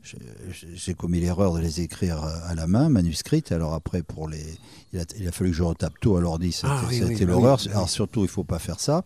[0.76, 3.50] J'ai commis l'erreur de les écrire à la main, manuscrites.
[3.50, 4.44] Alors après, pour les,
[4.92, 6.52] il a, il a fallu que je retape tout à l'ordi.
[6.52, 7.58] Ça a Ah été- oui, ça a oui, été l'horreur.
[7.64, 7.70] oui.
[7.72, 9.02] Alors surtout, il faut pas faire ça.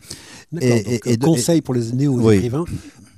[0.52, 0.68] D'accord.
[0.68, 2.64] Et- Donc, et- et de- conseil pour les néo-écrivains,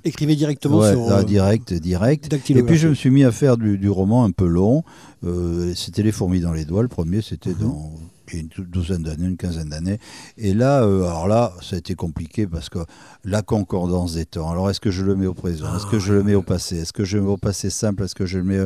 [0.04, 2.32] écrivez directement Ouais, sur euh, direct, direct.
[2.50, 4.84] Et puis je me suis mis à faire du, du roman un peu long.
[5.24, 6.82] Euh, c'était Les fourmis dans les doigts.
[6.82, 7.58] Le premier, c'était Mhm.
[7.60, 7.92] dans
[8.40, 9.98] une dou- douzaine d'années, une quinzaine d'années.
[10.38, 12.78] Et là, euh, alors là, ça a été compliqué parce que
[13.24, 14.50] la concordance des temps.
[14.50, 15.66] Alors, est-ce que je le mets au présent?
[15.76, 16.76] Est-ce que je le mets au passé?
[16.78, 18.04] Est-ce que je le mets au passé simple?
[18.04, 18.60] Est-ce que je le mets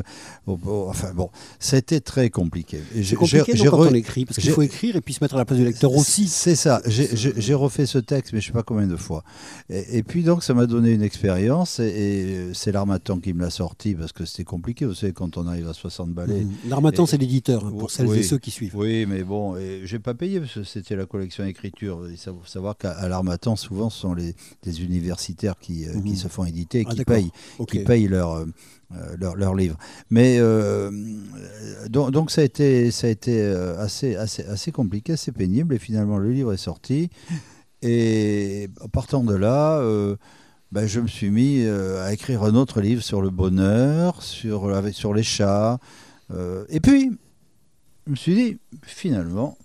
[0.47, 2.79] au, au- Enfin bon, ça a été très compliqué.
[3.03, 5.39] C'est compliqué quand re- on écrit, parce qu'il faut écrire et puis se mettre à
[5.39, 6.29] la place du lecteur aussi.
[6.29, 6.81] c'est ça.
[6.87, 9.25] J'ai- refait ce texte, mais je ne sais pas combien de fois.
[9.71, 11.81] Et, et puis donc, ça m'a donné une expérience.
[11.81, 14.85] Et, et c'est l'Armatan qui me l'a sorti parce que c'était compliqué.
[14.85, 16.41] Vous savez, quand on arrive à 60 balais.
[16.45, 16.53] Mhm.
[16.69, 18.19] L'Armatan, c'est l'éditeur, pour celles Oui.
[18.19, 18.77] et ceux qui suivent.
[18.77, 22.07] Oui, mais bon, et j'ai pas payé parce que c'était la collection écriture.
[22.11, 26.17] Il faut savoir qu'à l'Armatan, souvent, ce sont les, des universitaires qui, euh, qui Mhm.
[26.17, 27.71] se font éditer et Ah, qui payent Ok.
[27.71, 28.47] qui payent leur, euh,
[28.93, 29.77] euh, leur, leur livre.
[30.11, 30.91] Mais euh,
[31.89, 33.41] donc, donc ça a été, ça a été
[33.79, 35.75] assez, assez, assez compliqué, assez pénible.
[35.75, 37.11] Et finalement, le livre est sorti.
[37.83, 40.17] Et partant de là, euh,
[40.73, 45.15] ben, je me suis mis à écrire un autre livre sur le bonheur, sur, sur
[45.15, 45.79] les chats.
[46.69, 47.13] Et puis,
[48.07, 49.57] je me suis dit, finalement,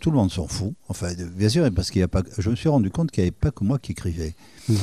[0.00, 0.74] tout le monde s'en fout.
[0.88, 2.22] Enfin, bien sûr, parce qu'il y a pas.
[2.38, 4.34] Je me suis rendu compte qu'il n'y avait pas que moi qui écrivais.
[4.68, 4.76] Mhm.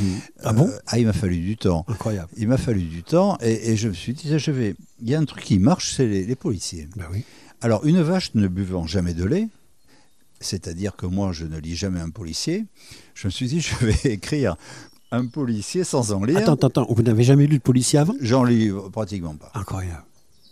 [0.43, 0.67] Ah bon?
[0.67, 1.85] Euh, Ah, il m'a fallu du temps.
[1.87, 2.29] Incroyable.
[2.37, 4.75] Il m'a fallu du temps et, et je me suis dit, je vais.
[5.01, 6.87] Il y a un truc qui marche, c'est les, les policiers.
[6.95, 7.23] Bah oui.
[7.61, 9.47] Alors, une vache ne buvant jamais de lait,
[10.39, 12.65] c'est-à-dire que moi, je ne lis jamais un policier,
[13.15, 14.55] je me suis dit, je vais écrire
[15.11, 16.37] un policier sans en lire.
[16.37, 16.87] Attends, attends, attends.
[16.89, 18.15] Vous n'avez jamais lu de policier avant?
[18.21, 19.51] J'en lis pratiquement pas.
[19.55, 20.03] Incroyable.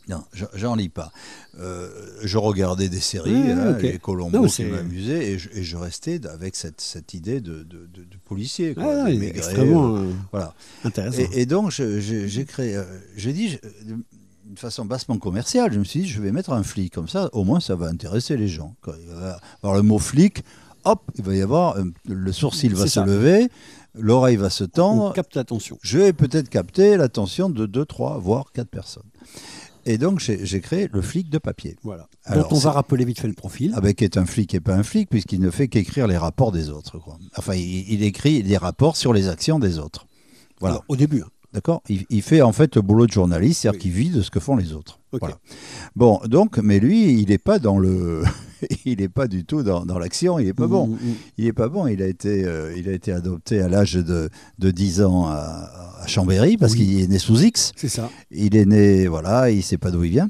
[0.10, 1.12] Non, je- j'en lis pas.
[1.60, 1.90] Euh,
[2.24, 5.76] je regardais des séries, Ouais, hein, les Colombo Non, qui m'amusaient, et je, et je
[5.76, 8.74] restais avec cette, cette idée de, de, de- de policier.
[8.74, 10.54] quoi, Ah, de maigret, extrêmement euh, euh, voilà.
[10.86, 11.18] intéressant.
[11.34, 12.82] Et, et donc, j'ai créé,
[13.18, 13.58] j'ai dit,
[14.46, 17.30] d'une façon bassement commerciale, je me suis dit, je vais mettre un flic, comme ça,
[17.34, 18.76] au moins, ça va intéresser les gens.
[18.82, 20.44] Quand il va avoir le mot flic,
[20.86, 21.76] hop, il va y avoir,
[22.08, 23.06] le sourcil va se ça.
[23.06, 23.50] lever,
[23.94, 25.78] l'oreille va se On tendre, capte l'attention.
[25.82, 29.04] je vais peut-être capter l'attention de 2, 3, voire 4 personnes.
[29.90, 31.78] Et donc, j'ai créé le flic de papier.
[31.82, 32.08] Voilà.
[32.26, 33.74] Alors, dont on va rappeler vite fait le profil.
[33.74, 36.52] Avec qui est un flic et pas un flic, puisqu'il ne fait qu'écrire les rapports
[36.52, 37.00] des autres.
[37.00, 37.18] quoi.
[37.38, 40.06] Enfin, il, il écrit des rapports sur les actions des autres.
[40.60, 40.76] Voilà.
[40.76, 41.22] Alors, au début.
[41.22, 41.30] hein.
[41.54, 41.82] D'accord?
[41.90, 43.82] Il, il fait en fait le boulot de journaliste, c'est-à-dire Oui.
[43.84, 45.00] qu'il vit de ce que font les autres.
[45.14, 45.38] Voilà.
[45.96, 48.24] Bon, donc, mais lui, il n'est pas dans le.
[48.86, 50.88] il n'est pas du tout dans, dans l'action, il n'est pas bon.
[50.88, 51.16] Mhm, mhm.
[51.38, 54.30] Il n'est pas bon, il a été, euh, il a été adopté à l'âge de,
[54.60, 55.70] de 10 ans à,
[56.02, 56.80] à Chambéry, parce Oui.
[56.80, 57.72] qu'il est né sous X.
[57.78, 58.10] C'est ça.
[58.30, 60.30] Il est né, voilà, il ne sait pas d'où il vient.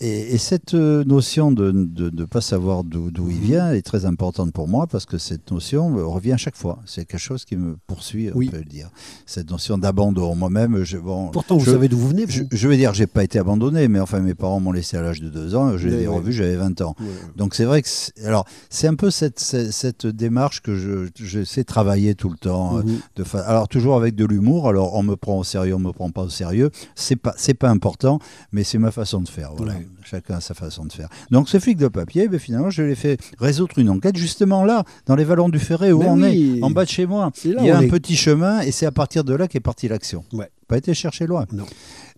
[0.00, 4.52] Et, et cette euh, notion de ne pas savoir d'où il vient est très importante
[4.52, 6.80] pour moi parce que cette notion euh, revient à chaque fois.
[6.84, 8.48] C'est quelque chose qui me poursuit, on Oui.
[8.48, 8.90] peut le dire.
[9.24, 10.34] Cette notion d'abandon.
[10.34, 12.24] Moi-même, je, bon, Pourtant, vous je- savez d'où vous venez.
[12.28, 12.48] je, vous.
[12.50, 15.20] je vais dire, j'ai pas été abandonné, mais enfin, mes parents m'ont laissé à l'âge
[15.20, 15.78] de deux ans.
[15.78, 16.14] Je Oui, l'ai oui.
[16.16, 16.96] revu, j'avais 20 ans.
[17.36, 17.88] Donc c'est vrai que
[18.26, 22.36] alors c'est un peu cette, cette, cette démarche que je, je sais travailler tout le
[22.36, 22.78] temps.
[22.78, 22.98] euh, Mhm.
[23.16, 24.68] de fa- alors toujours avec de l'humour.
[24.68, 26.70] Alors on me prend au sérieux, on me prend pas au sérieux.
[26.96, 28.18] C'est pas c'est pas important,
[28.50, 29.52] mais c'est ma façon de faire.
[29.56, 29.74] Voilà.
[30.04, 31.08] Chacun a sa façon de faire.
[31.30, 34.84] Donc ce flic de papier, ben, finalement je l'ai fait résoudre une enquête justement là,
[35.06, 36.58] dans les vallons du Ferré où Mais on oui.
[36.58, 37.30] est, en bas de chez moi.
[37.44, 39.88] Il y a un est- petit chemin et c'est à partir de là qu'est partie
[39.88, 40.24] l'action.
[40.32, 40.50] Ouais.
[40.68, 41.46] Pas été cherché loin.
[41.52, 41.64] Non.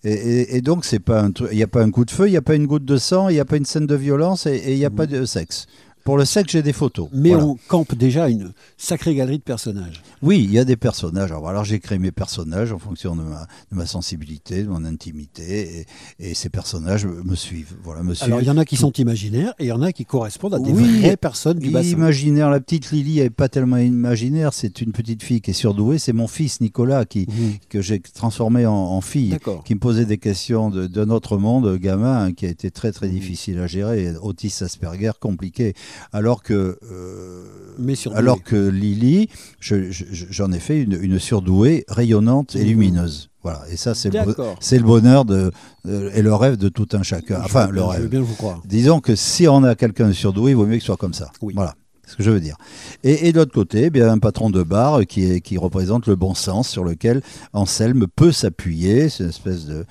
[0.05, 2.31] Et, et- et donc, c'est pas il n'y a pas un coup de feu, il
[2.31, 4.47] n'y a pas une goutte de sang, il n'y a pas une scène de violence
[4.47, 5.67] et et il n'y a pas de sexe.
[6.07, 7.09] Pour le sexe, j'ai des photos.
[7.13, 7.45] Mais Voilà.
[7.47, 10.03] on campe déjà une sacrée galerie de personnages.
[10.23, 11.33] Oui, il y a des personnages.
[11.33, 14.85] Alors, alors, j'ai créé mes personnages en fonction de ma, de ma sensibilité, de mon
[14.85, 15.85] intimité,
[16.21, 17.75] et, et ces personnages me suivent.
[17.83, 18.29] Voilà, me suivent.
[18.29, 20.55] Alors il y en a qui sont imaginaires et il y en a qui correspondent
[20.55, 21.89] à des Oui, vraies personnes du bassin.
[21.89, 25.99] Imaginaire, la petite Lily n'est pas tellement imaginaire, c'est une petite fille qui est surdouée,
[25.99, 27.55] c'est mon fils Nicolas qui, Mhm.
[27.69, 29.65] que j'ai transformé en, en fille, D'accord.
[29.65, 32.89] qui me posait des questions de- d'un autre monde, gamin, hein, qui a été très
[32.89, 32.95] Mhm.
[32.95, 35.75] très difficile à gérer, autiste Asperger, compliqué,
[36.13, 36.79] alors que...
[36.91, 37.45] euh,
[37.79, 39.29] Mais alors que Lily,
[39.61, 42.67] je- je- j'en ai fait une, une surdouée rayonnante et Mhm.
[42.69, 43.31] lumineuse.
[43.43, 45.53] Voilà, et ça c'est le, bonheur de,
[45.87, 47.41] euh, et le rêve de tout un chacun.
[47.45, 48.03] Enfin, le bien- Je rêve.
[48.03, 48.61] veux bien vous croire.
[48.67, 51.31] Disons que si on a quelqu'un de surdoué, il vaut mieux qu'il soit comme ça.
[51.43, 51.53] Oui.
[51.55, 51.75] Voilà.
[52.05, 52.57] C'est ce que je veux dire.
[53.03, 56.07] Et, et de l'autre côté, eh bien, un patron de bar qui, est, qui représente
[56.07, 57.21] le bon sens sur lequel
[57.53, 59.09] Anselme peut s'appuyer.
[59.09, 59.85] C'est une espèce de.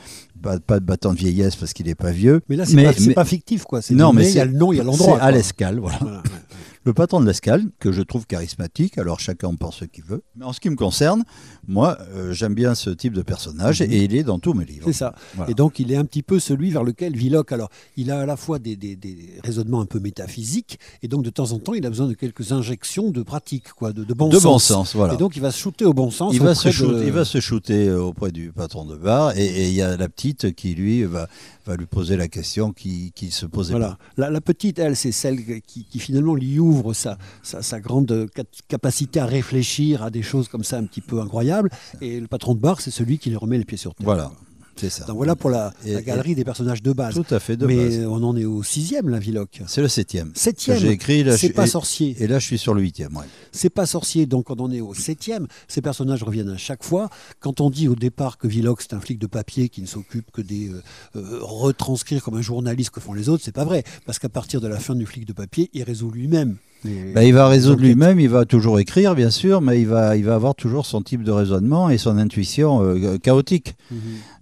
[0.46, 2.42] Pas, pas de battant de vieillesse parce qu'il n'est pas vieux.
[2.50, 3.80] Mais là, c'est Mais- pas, c'est mais- pas fictif, quoi.
[3.90, 5.18] Non, mais il y a le nom, il y a l'endroit.
[5.18, 5.98] C'est à l'escale, voilà.
[6.02, 6.24] Voilà, ouais.
[6.84, 10.22] Le patron de l'escale, que je trouve charismatique, alors chacun en pense ce qu'il veut.
[10.36, 11.24] Mais en ce qui me concerne,
[11.68, 14.86] moi, euh, j'aime bien ce type de personnage et il est dans tous mes livres.
[14.86, 15.16] C'est ça.
[15.36, 15.52] Voilà.
[15.52, 17.52] Et donc, il est un petit peu celui vers lequel Villoc.
[17.52, 21.24] Alors, il a à la fois des, des- des raisonnements un peu métaphysiques, et donc
[21.24, 24.14] de temps en temps, il a besoin de quelques injections de pratique, quoi, de, de
[24.14, 24.44] bon de sens.
[24.44, 25.14] bon sens, voilà.
[25.14, 26.34] Et donc, il va se shooter au bon sens.
[26.34, 29.38] il va, se shoot- de- il va se shooter euh, auprès du patron de bar
[29.38, 31.28] et il y a la petite qui lui va,
[31.66, 33.98] va lui poser la question qui qui se posait Voilà.
[34.18, 38.28] La, la petite, elle, c'est celle qui, qui finalement lui ouvre sa, sa, sa grande
[38.36, 41.46] ca- capacité à réfléchir à des choses comme ça un petit peu incroyables.
[42.02, 44.06] Et le patron de bar, c'est celui qui lui remet les pieds sur terre.
[44.06, 44.32] Voilà,
[44.76, 45.06] c'est ça.
[45.06, 47.14] Donc voilà pour la, Et- la galerie des personnages de base.
[47.14, 48.06] Tout à fait de Mais base.
[48.08, 49.62] on en est au sixième, la Villoc.
[49.68, 50.32] C'est le septième.
[50.36, 50.78] Septième.
[50.80, 51.26] J'ai écrit.
[51.38, 52.16] C'est pas et- sorcier.
[52.20, 53.16] Et là, je suis sur le huitième.
[53.16, 53.24] Ouais.
[53.54, 55.48] C'est pas sorcier, donc on en est au septième.
[55.70, 57.10] Ces personnages reviennent à chaque fois.
[57.40, 60.30] Quand on dit au départ que Villoc c'est un flic de papier qui ne s'occupe
[60.32, 60.82] que des euh,
[61.16, 64.60] euh, retranscrire comme un journaliste que font les autres, c'est pas vrai, parce qu'à partir
[64.62, 66.58] de la fin du flic de papier, il résout lui-même.
[67.14, 70.24] Bah, il va résoudre lui-même, il va toujours écrire, bien sûr, mais il va, il
[70.26, 73.76] va avoir toujours son type de raisonnement et son intuition euh, chaotique.
[73.92, 73.98] Mhm.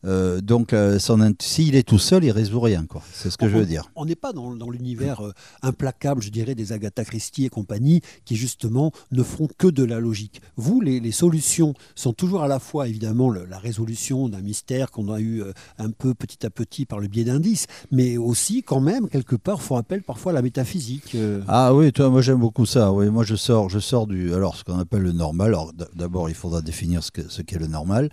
[0.06, 1.00] Euh, donc, euh,
[1.40, 2.86] s'il est tout seul, il résout rien.
[3.14, 3.90] C'est ce que je veux On- dire.
[3.96, 8.02] On n'est pas dans, dans l'univers euh, implacable, je dirais, des Agatha Christie et compagnie,
[8.26, 10.42] qui justement ne font que de la logique.
[10.58, 14.92] Vous, les, les solutions sont toujours à la fois, évidemment, le- la résolution d'un mystère
[14.92, 18.62] qu'on a eu euh, un peu petit à petit par le biais d'indices, mais aussi,
[18.64, 21.14] quand même, quelque part, font appel parfois à la métaphysique.
[21.16, 21.40] euh.
[21.48, 22.92] Ah oui, toi, moi j'aime beaucoup ça.
[22.92, 25.50] Oui, moi je sors, je sors du, alors ce qu'on appelle le normal.
[25.50, 28.10] Alors d'abord, il faudra définir ce que- ce qu'est le normal.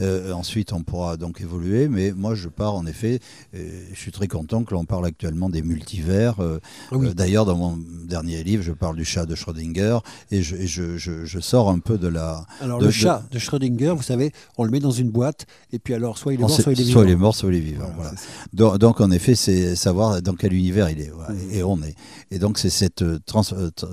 [0.00, 1.88] Euh, ensuite, on pourra donc évoluer.
[1.88, 3.18] Mais moi, je pars en effet.
[3.54, 6.38] euh, je suis très content que l'on parle actuellement des multivers.
[6.40, 6.60] Euh,
[6.92, 7.08] oui.
[7.08, 7.76] euh, D'ailleurs, dans mon
[8.08, 9.98] dernier livre, je parle du chat de Schrödinger
[10.30, 12.44] et je, et je, je- je sors un peu de la.
[12.60, 15.78] Alors, de- le chat de Schrödinger, vous savez, on le met dans une boîte, et
[15.80, 17.00] puis alors, soit il est mort, soit il est vivant.
[17.00, 17.90] soit il est mort, soit il est vivant.
[17.96, 18.20] Voilà, voilà.
[18.52, 21.50] Donc, donc, en effet, c'est savoir dans quel univers il est Mhm.
[21.52, 21.94] et on est.
[22.30, 23.42] Et donc c'est cette trans-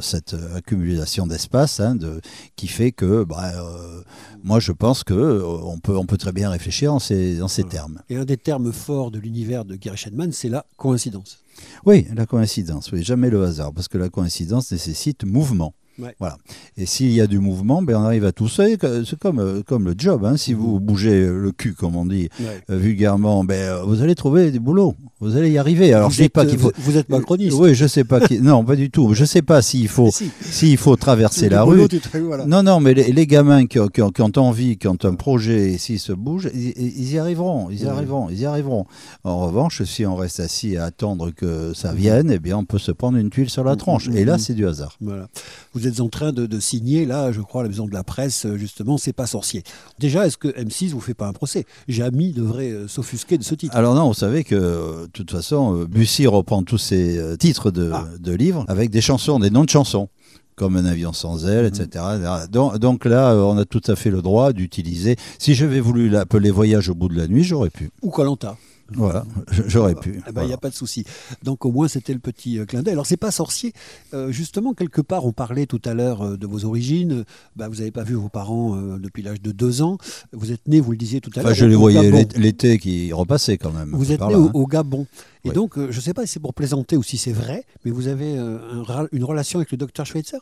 [0.01, 2.21] cette accumulation d'espace hein, de
[2.55, 4.01] qui fait que bah, euh,
[4.43, 7.63] moi je pense que euh, peut on peut très bien réfléchir en ces en ces
[7.63, 8.01] termes.
[8.09, 11.39] Et un des termes forts de l'univers de Gary Shedman, c'est la coïncidence.
[11.85, 15.73] Oui, la coïncidence, oui, jamais le hasard parce que la coïncidence nécessite mouvement.
[15.99, 16.15] Ouais.
[16.19, 16.37] Voilà.
[16.77, 18.67] Et s'il y a du mouvement, ben on arrive à tout ça.
[18.69, 20.25] Et que- C'est comme, euh, comme le job.
[20.25, 20.37] hein.
[20.37, 22.61] Si vous bougez le cul, comme on dit Ouais.
[22.71, 24.95] euh, vulgairement, ben, euh, vous allez trouver du boulot.
[25.19, 25.93] Vous allez y arriver.
[25.93, 26.71] Alors vous je dis êtes, pas qu'il faut.
[26.75, 27.55] vous, vous êtes macroniste.
[27.59, 28.39] Oui, je sais pas qui.
[28.41, 29.13] Non, pas du tout.
[29.13, 30.31] Je sais pas s'il faut, si.
[30.41, 31.87] s'il faut traverser la rue.
[31.87, 32.45] te- voilà.
[32.45, 34.97] Non, non, mais les, les gamins qui, ont- qui ont- qui ont envie, qui ont
[35.03, 38.45] un projet, et s'ils se bougent, ils, ils y arriveront, ils y arriveront, ils y
[38.45, 38.85] arriveront.
[39.23, 42.79] En revanche, si on reste assis à attendre que ça vienne, eh bien, on peut
[42.79, 44.09] se prendre une tuile sur la tronche.
[44.15, 44.97] Et là, c'est du hasard.
[44.99, 45.27] Voilà.
[45.73, 48.03] Vous êtes en train de, de signer, là, je crois, à la maison de la
[48.03, 49.63] presse, euh, justement, c'est pas sorcier.
[49.99, 51.65] Déjà, est-ce que M6 vous fait pas un procès?
[51.87, 53.75] Jamy devrait euh, s'offusquer de ce titre.
[53.75, 57.71] Alors non, vous savez que, euh, de toute façon, Bussy reprend tous ses euh, titres
[57.71, 58.05] de, Ah.
[58.19, 60.09] de livres avec des chansons, des noms de chansons,
[60.55, 62.05] comme Un avion sans aile, etc.
[62.51, 65.15] Donc, donc là, on a tout à fait le droit d'utiliser.
[65.39, 67.89] Si j'avais voulu l'appeler Voyage au bout de la nuit, j'aurais pu.
[68.03, 68.55] Ou Colanta.
[68.95, 69.25] Voilà,
[69.67, 70.09] j'aurais pu.
[70.09, 70.57] Il n'y a Voilà.
[70.57, 71.05] pas de souci.
[71.43, 72.93] Donc au moins, c'était le petit euh, clin d'œil.
[72.93, 73.73] Alors, c'est pas sorcier.
[74.13, 77.25] Euh, justement, quelque part, on parlait tout à l'heure euh, de vos origines.
[77.55, 79.97] Bah, vous n'avez pas vu vos parents euh, depuis l'âge de deux ans.
[80.31, 81.45] Vous êtes né, vous le disiez tout à l'heure.
[81.47, 83.91] Enfin, je les voyais l'été qui repassait quand même.
[83.93, 84.51] Vous êtes né là, au, hein.
[84.53, 85.05] au Gabon.
[85.45, 85.53] Et Oui.
[85.55, 88.07] donc, je ne sais pas si c'est pour plaisanter ou si c'est vrai, mais vous
[88.07, 90.37] avez un une relation avec le docteur Schweitzer?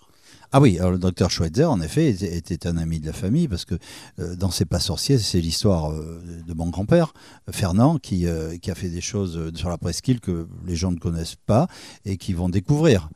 [0.54, 3.76] Ah oui, le docteur Schweitzer, en effet, était, un ami de la famille parce que
[4.20, 7.14] euh, dans C'est pas sorcier, c'est l'histoire euh, de mon grand-père,
[7.50, 11.00] Fernand, qui, euh, qui a fait des choses sur la presqu'île que les gens ne
[11.00, 11.68] connaissent pas
[12.04, 13.10] et qui vont découvrir.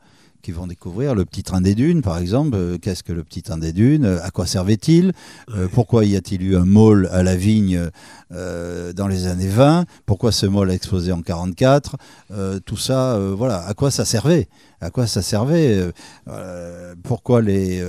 [0.46, 2.54] Qui vont découvrir le petit train des dunes, par exemple.
[2.56, 4.20] Euh, Qu'est-ce que le petit train des dunes?
[4.22, 5.12] À quoi servait-il?
[5.52, 7.90] Euh, Pourquoi y a-t-il eu un môle à la vigne
[8.30, 11.96] euh, dans les années 20 Pourquoi ce môle a explosé en 44
[12.30, 13.66] Euh, Tout ça, euh, voilà.
[13.66, 14.46] À quoi ça servait?
[14.80, 15.80] À quoi ça servait?
[17.02, 17.82] Pourquoi les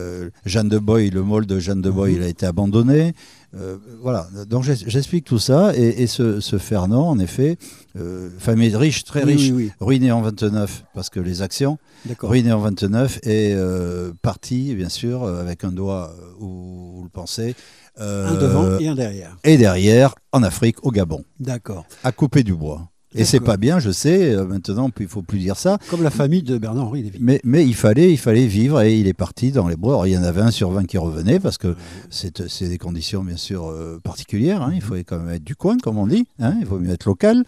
[0.46, 3.14] Jeanne de Boy, le môle de Jeanne de Boy, il a été abandonné?
[3.56, 4.28] Euh, Voilà.
[4.50, 7.58] Donc j'ex- j'explique tout ça et, et ce, ce Fernand, en effet,
[7.98, 9.72] euh, famille riche, très Oui, riche, oui, oui.
[9.80, 11.78] ruiné en 29 parce que les actions,
[12.22, 17.10] ruiné en 29 et euh, parti, bien sûr, avec un doigt euh, où vous le
[17.10, 17.56] pensez.
[18.00, 19.38] Un devant et un derrière.
[19.44, 21.86] et derrière, en Afrique, au Gabon, D'accord.
[22.04, 22.90] à couper du bois.
[23.18, 23.54] Et c'est D'accord.
[23.54, 25.78] pas bien, je sais, euh, maintenant, il faut plus dire ça.
[25.90, 27.18] Comme la famille de Bernard-Henri Lévy.
[27.22, 29.94] Mais, mais il, fallait, il fallait vivre et il est parti dans les bois.
[29.94, 31.76] Alors, il y en avait un sur 20 qui revenait parce que
[32.10, 34.62] c'est des conditions bien sûr euh, particulières.
[34.62, 34.72] hein.
[34.76, 36.26] Il faut quand même être du coin, comme on dit.
[36.40, 36.56] hein.
[36.60, 37.44] Il vaut mieux être local.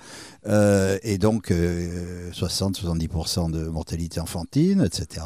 [0.48, 5.26] Euh, et donc, euh, 60-70% de mortalité enfantine, etc.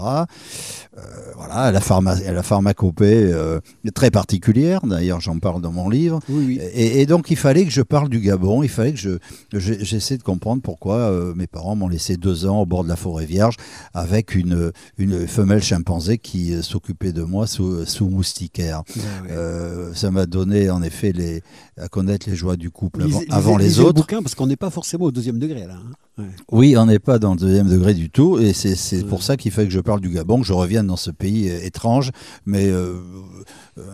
[0.97, 1.01] Euh,
[1.35, 4.81] voilà, la, pharma, la pharmacopée euh, est très particulière.
[4.85, 6.19] D'ailleurs, j'en parle dans mon livre.
[6.29, 6.59] Oui, oui.
[6.73, 9.11] Et, et donc, il fallait que je parle du Gabon, il fallait que je,
[9.53, 12.89] je- j'essaie de comprendre pourquoi euh, mes parents m'ont laissé deux ans au bord de
[12.89, 13.55] la forêt vierge
[13.93, 18.83] avec une, une femelle chimpanzé qui euh, s'occupait de moi sous, sous moustiquaire.
[18.95, 19.01] Ouais.
[19.31, 21.41] Euh, ça m'a donné en effet les,
[21.77, 24.01] à connaître les joies du couple avant, Lisez- avant lisez- les lisez le autres.
[24.01, 25.75] bouquin parce qu'on n'est pas forcément au deuxième degré là.
[25.75, 25.91] hein.
[26.17, 26.25] Ouais.
[26.51, 29.03] Oui, on n'est pas dans le deuxième degré du tout, et c'est Ouais.
[29.03, 31.49] pour ça qu'il fait que je parle du Gabon, que je revienne dans ce pays
[31.49, 32.11] euh, étrange,
[32.45, 32.97] mais euh,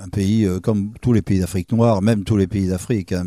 [0.04, 3.14] un pays euh, comme tous les pays d'Afrique noire, même tous les pays d'Afrique.
[3.14, 3.26] hein,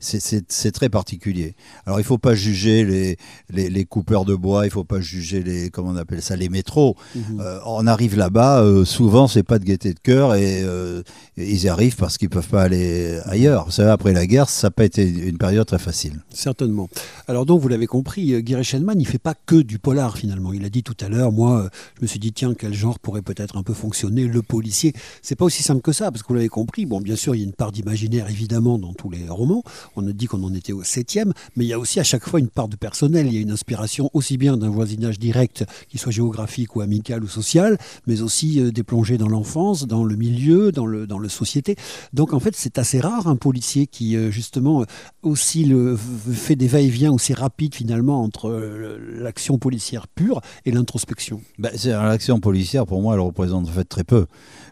[0.00, 1.54] c'est- c'est- très particulier.
[1.86, 3.16] Alors il faut pas juger les,
[3.50, 6.48] les, les coupeurs de bois, il faut pas juger les comment on appelle ça les
[6.48, 6.96] métros.
[7.14, 7.40] Mhm.
[7.40, 11.02] Euh, on arrive là-bas, euh, souvent c'est pas de gaieté de cœur et, euh,
[11.36, 13.64] et ils y arrivent parce qu'ils peuvent pas aller ailleurs.
[13.64, 16.20] Vous savez, après la guerre, ça n'a pas été une période très facile.
[16.30, 16.88] Certainement.
[17.26, 20.52] Alors donc, vous l'avez compris, euh, Guy Reichenmann, il fait pas que du polar finalement.
[20.52, 22.98] Il a dit tout à l'heure, moi, euh, je me suis dit, tiens, quel genre
[22.98, 24.92] pourrait peut-être un peu fonctionner Le policier.
[25.22, 26.86] C'est pas aussi simple que ça, parce que vous l'avez compris.
[26.86, 29.62] Bon, bien sûr, il y a une part d'imaginaire évidemment dans tous les romans.
[29.96, 32.28] On a dit qu'on en était au septième, mais il y a aussi à chaque
[32.28, 33.26] fois une part de personnel.
[33.26, 37.22] Il y a une inspiration aussi bien d'un voisinage direct, qu'il soit géographique ou amical
[37.22, 41.18] ou social, mais aussi euh, des plongées dans l'enfance, dans le milieu, dans le dans
[41.18, 41.76] le société.
[42.12, 44.84] Donc en fait, c'est assez rare un policier qui justement
[45.22, 51.40] aussi le, fait des va-et-vient aussi rapides finalement entre euh, l'action policière pure et l'introspection.
[51.58, 54.26] Ben, c'est l'action policière, pour moi, elle représente en fait très peu.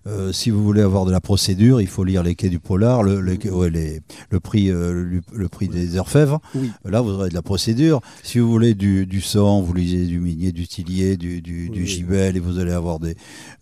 [0.07, 3.03] Euh, si vous voulez avoir de la procédure, il faut lire les quais du polar,
[3.05, 4.01] le, le, ouais, les-
[4.31, 6.41] le prix, euh, le, prix des orfèvres.
[6.55, 6.71] Oui.
[6.85, 8.01] Là, vous aurez de la procédure.
[8.23, 11.83] Si vous voulez du, du sang, vous lisez du minier, du tilier, du, du, du
[11.83, 11.87] Oui.
[11.87, 13.15] gibel, et vous allez avoir des,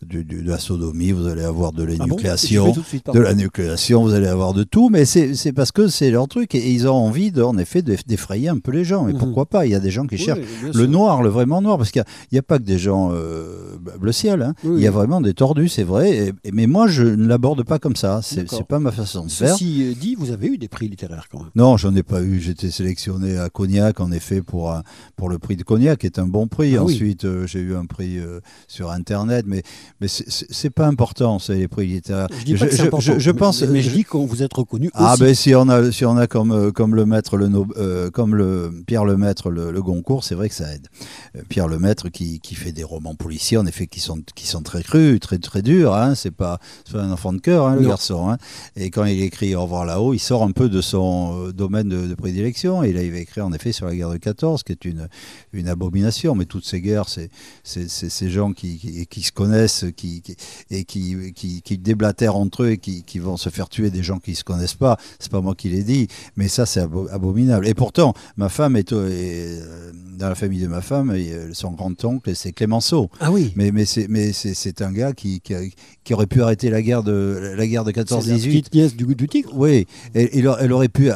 [0.02, 2.72] du- de la sodomie, vous allez avoir de Ah bon l'énucléation.
[2.72, 3.20] tout de suite, de pardon.
[3.20, 6.72] la nucléation, vous allez avoir de tout, mais c'est parce que c'est leur truc et
[6.72, 9.06] ils ont envie, de, en effet, d'eff- d'effrayer un peu les gens.
[9.08, 9.18] Et Mhm.
[9.20, 10.40] pourquoi pas Il y a des gens qui Oui, cherchent
[10.74, 14.12] le noir, le vraiment noir, parce qu'il n'y a, pas que des gens euh, bleu
[14.12, 14.42] ciel.
[14.42, 14.54] hein.
[14.64, 16.10] Oui, Il y a vraiment des tordus, c'est vrai.
[16.16, 18.20] et- et- mais moi, je ne l'aborde pas comme ça.
[18.22, 19.52] C'est pas ma façon de faire.
[19.52, 21.50] Ceci euh, dit, vous avez eu des prix littéraires quand même.
[21.54, 22.40] Non, j'en ai pas eu.
[22.40, 24.82] J'étais sélectionné à Cognac, en effet, pour, un-
[25.16, 26.76] pour le prix de Cognac, qui est un bon prix.
[26.76, 26.94] Ah oui.
[26.94, 29.62] Ensuite, euh, j'ai eu un prix euh, sur Internet, mais,
[30.00, 32.28] mais c'est- pas important, c'est les prix littéraires.
[32.38, 33.62] Je dis pas que je- je pense.
[33.62, 35.20] mais, je dis qu'on vous êtes reconnu Ah aussi.
[35.22, 39.04] ben si on a si on a comme comme le maître le comme le Pierre
[39.04, 40.88] Lemaître le, le Goncourt, c'est vrai que ça aide.
[41.36, 44.62] Euh, Pierre Lemaître qui, qui fait des romans policiers en effet qui sont qui sont
[44.62, 46.58] très crus, très très durs hein, c'est pas
[46.92, 47.88] pas un enfant de cœur hein, le Non.
[47.88, 48.38] garçon hein.
[48.76, 51.88] Et quand il écrit Au revoir là-haut, il sort un peu de son euh, domaine
[51.88, 54.62] de, de prédilection et là il va écrire en effet sur la guerre de 14
[54.62, 55.08] qui est une
[55.52, 57.30] une abomination mais toutes ces guerres c'est
[57.64, 60.22] ces gens qui, qui, qui se connaissent qui,
[60.70, 64.18] et qui, qui, déblatèrent entre eux et qui, qui vont se faire tuer des gens
[64.18, 64.96] qui se connaissent pas.
[65.18, 67.66] C'est pas moi qui l'ai dit, mais ça c'est abo- abominable.
[67.66, 68.92] Et pourtant, ma femme est,
[69.30, 73.10] euh, dans la famille de ma femme, euh, son grand-oncle c'est Clémenceau.
[73.20, 73.52] Ah oui.
[73.56, 75.62] Mais, mais c'est un gars qui, qui, a-
[76.04, 78.42] qui aurait pu arrêter la guerre de la guerre de C'est la 14-18.
[78.48, 79.50] petite nièce du, du tigre.
[79.54, 81.14] Oui, et, il a- elle aurait pu, euh,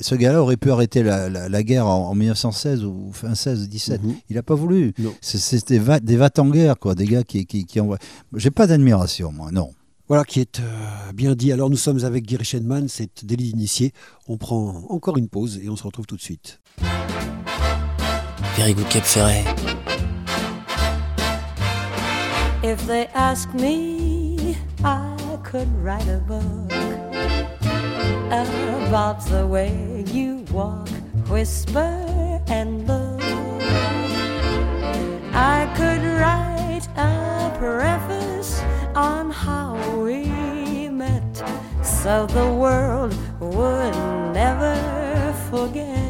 [0.00, 4.00] ce gars-là aurait pu arrêter la, la- la guerre en, en 1916 ou fin 16-17.
[4.02, 4.14] Mhm.
[4.30, 4.92] Il n'a pas voulu.
[5.20, 7.98] C'était va- des vats en guerre, quoi, des gars qui, qui, qui envoient.
[8.36, 9.70] J'ai pas d'admiration, moi, non.
[10.08, 11.52] Voilà qui est euh, bien dit.
[11.52, 13.92] Alors nous sommes avec Guy Reichenmann, c'est délit d'initié.
[14.26, 16.58] On prend encore une pause et on se retrouve tout de suite.
[18.56, 19.46] Very good Cap Ferret.
[22.62, 26.72] If they ask me, I could write a book
[28.30, 30.88] about the way you walk,
[31.28, 33.22] whisper, and look.
[35.32, 38.60] I could write a preface
[38.94, 41.42] on how we met,
[41.82, 43.94] so the world would
[44.34, 44.74] never
[45.50, 46.09] forget.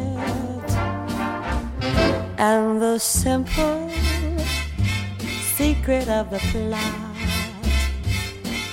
[5.59, 7.11] Secret of the plot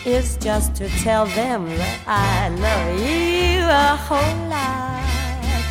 [0.06, 5.68] is just to tell them that I love you a whole lot.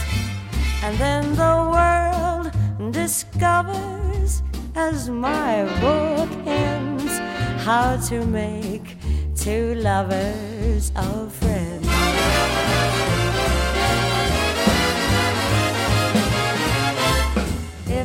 [0.84, 4.42] And then the world discovers
[4.74, 7.18] as my book ends
[7.64, 8.98] how to make
[9.34, 11.85] two lovers of friends.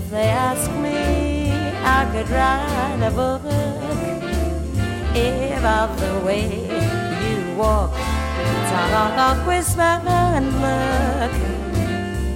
[0.01, 1.51] If they ask me,
[1.97, 3.43] I could write a book
[5.59, 6.45] about the way
[7.25, 7.93] you walk,
[8.71, 11.33] talk, or whisper and look.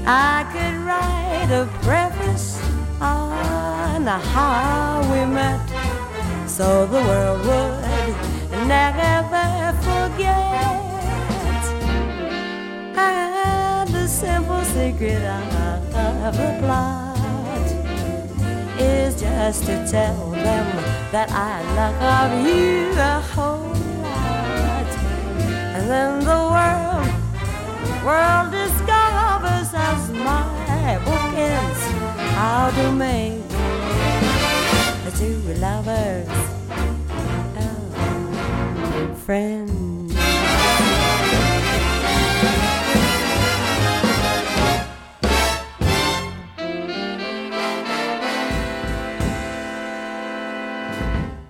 [0.05, 2.61] I could write a preface
[3.01, 5.65] on how we met,
[6.47, 9.13] so the world would never
[9.87, 11.63] forget.
[12.95, 17.04] And the simple secret of the plot
[18.79, 20.65] is just to tell them
[21.11, 23.73] that I love you a whole
[24.03, 24.89] lot.
[25.75, 27.09] And then the world,
[28.05, 31.81] world discovers as my book ends
[32.35, 33.47] how to make
[35.05, 36.45] the two lovers
[39.25, 40.04] friends.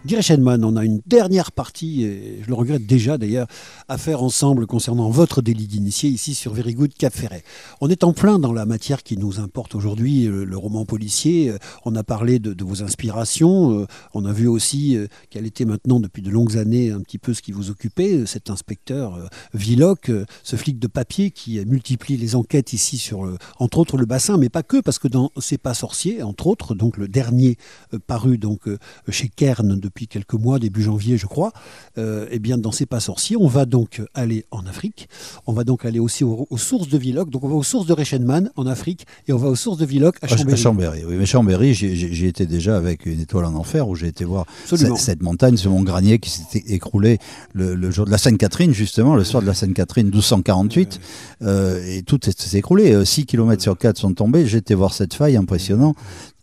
[0.06, 3.48] Guy Reichenmann, on a une dernière partie, et je le regrette déjà d'ailleurs,
[3.88, 7.44] à faire ensemble concernant votre délit d'initié ici sur Very Good Cap Ferret.
[7.82, 11.50] On est en plein dans la matière qui nous importe aujourd'hui, le, le roman policier.
[11.50, 13.80] Euh, On a parlé de, vos inspirations.
[13.80, 17.18] euh, On a vu aussi euh, quel était maintenant depuis de longues années un petit
[17.18, 19.26] peu ce qui vous occupait, euh, cet inspecteur euh,
[19.56, 23.80] Villoc, euh, ce flic de papier qui euh, multiplie les enquêtes ici sur, euh, entre
[23.80, 26.98] autres, le bassin, mais pas que, parce que dans C'est pas sorcier, entre autres, donc
[26.98, 27.58] le dernier
[27.96, 28.78] euh, paru donc euh,
[29.10, 31.54] chez Kern depuis quelques mois, début janvier, je crois.
[31.98, 35.08] Euh, eh bien, dans C'est pas sorcier, on va donc aller en Afrique.
[35.48, 37.30] On va donc aller aussi aux, aux sources de Villoc.
[37.30, 39.86] Donc, on va aux sources de Reichenmann en Afrique et on va aux sources de
[39.86, 40.54] Villoc à À Ch- Chambéry.
[40.54, 41.16] à Chambéry, oui.
[41.18, 44.98] Mais Chambéry, j'y étais déjà avec une étoile en enfer où j'ai été voir cette,
[44.98, 47.18] cette montagne, ce mont Granier qui s'était écroulé
[47.54, 51.00] le, le jour de la Sainte-Catherine, justement, le soir de la Sainte-Catherine 1248.
[51.44, 53.06] euh, et tout s'est écroulé.
[53.06, 54.46] 6 km sur 4 sont tombés.
[54.48, 55.96] J'ai été voir cette faille, impressionnant.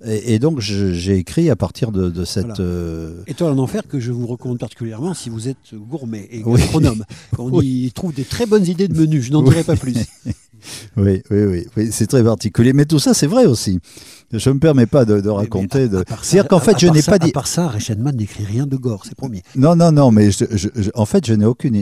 [0.04, 2.46] Et, et donc, j'ai écrit à partir de, de cette.
[2.46, 2.60] Voilà.
[2.60, 6.60] euh, Étoile en enfer que je vous recommande particulièrement si vous êtes gourmet et Oui.
[6.60, 7.04] gastronome.
[7.38, 7.84] On Oui.
[7.86, 9.50] y trouve des très bonnes idées de menus, je n'en Oui.
[9.50, 9.94] dirai pas plus.
[10.96, 12.72] oui, oui, oui, oui, c'est très particulier.
[12.72, 13.78] Mais tout ça, c'est vrai aussi.
[14.34, 15.88] Je me permets pas de, de raconter.
[15.88, 16.02] de...
[16.22, 17.28] C'est-à-dire qu'en fait, je n'ai pas dit.
[17.28, 19.42] À part ça, Reichenmann n'écrit rien de gore, c'est promis.
[19.56, 21.76] Non, non, non, mais je- je- je- en fait, je n'ai aucune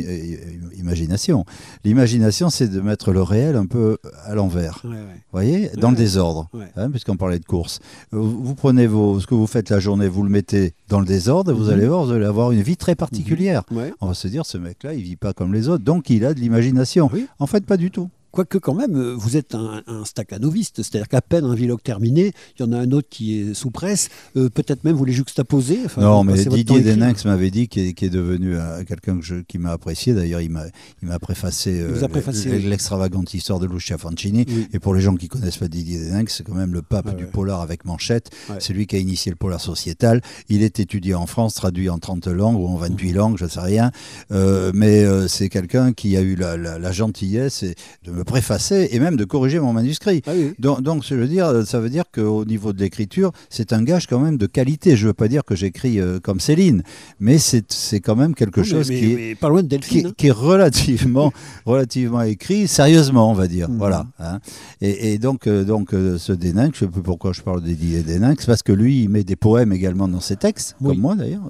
[0.76, 1.44] imagination.
[1.84, 4.80] L'imagination, c'est de mettre le réel un peu à l'envers.
[4.84, 4.96] Ouais, ouais.
[4.96, 7.78] Vous voyez, dans le désordre, hein, puisqu'on parlait de course.
[8.10, 11.06] Vous, vous prenez vos, ce que vous faites la journée, vous le mettez dans le
[11.06, 11.70] désordre, et vous Mhm.
[11.72, 13.62] allez voir, vous allez avoir une vie très particulière.
[13.70, 13.92] Ouais.
[14.00, 16.34] On va se dire, ce mec-là, il vit pas comme les autres, donc il a
[16.34, 17.08] de l'imagination.
[17.12, 17.26] Oui.
[17.38, 18.08] En fait, pas du tout.
[18.32, 22.32] Quoique quand même, euh, vous êtes un, un staccanoviste, c'est-à-dire qu'à peine un Villoc terminé,
[22.58, 25.12] il y en a un autre qui est sous presse, euh, peut-être même vous les
[25.12, 25.80] juxtaposez.
[25.84, 26.80] enfin, non, mais Didier.
[26.82, 30.14] Deninx m'avait dit qu'il est, devenu euh, quelqu'un que je- qui m'a apprécié.
[30.14, 34.44] D'ailleurs, il m'a, préfacé, a préfacé, l'extravagante histoire de Lucia Fancini.
[34.48, 34.68] Oui.
[34.72, 37.24] Et pour les gens qui connaissent pas Didier Deninx, c'est quand même le pape du
[37.24, 37.30] ouais.
[37.30, 38.30] polar avec manchette.
[38.48, 38.56] Ouais.
[38.58, 40.20] C'est lui qui a initié le polar sociétal.
[40.48, 42.80] Il est étudié en France, traduit en 30 langues ou en Mmh.
[42.80, 43.90] 28 langues, je sais rien.
[44.32, 47.74] Euh, mais euh, c'est quelqu'un qui a eu la, la- la gentillesse et-
[48.04, 50.22] de me préfacer et même de corriger mon manuscrit.
[50.26, 50.52] Ah oui.
[50.58, 54.06] Donc, donc, je veux dire, ça veut dire qu'au niveau de l'écriture, c'est un gage
[54.06, 54.94] quand même de qualité.
[54.96, 56.82] Je veux pas dire que j'écris euh, comme Céline,
[57.18, 59.76] mais c'est quand même quelque Oui, chose mais- qui est mais pas loin de qui,
[59.76, 60.06] Delphine.
[60.08, 60.12] hein.
[60.16, 61.32] qui est relativement,
[61.66, 63.68] relativement écrit, sérieusement, on va dire.
[63.70, 63.78] Mhm.
[63.78, 64.06] Voilà.
[64.18, 64.38] hein.
[64.80, 67.66] Et, et donc, euh, donc euh, ce Déninx, je sais plus pourquoi je parle de
[67.68, 70.88] Didier Déninx, parce que lui, il met des poèmes également dans ses textes, Oui.
[70.94, 71.42] comme moi d'ailleurs.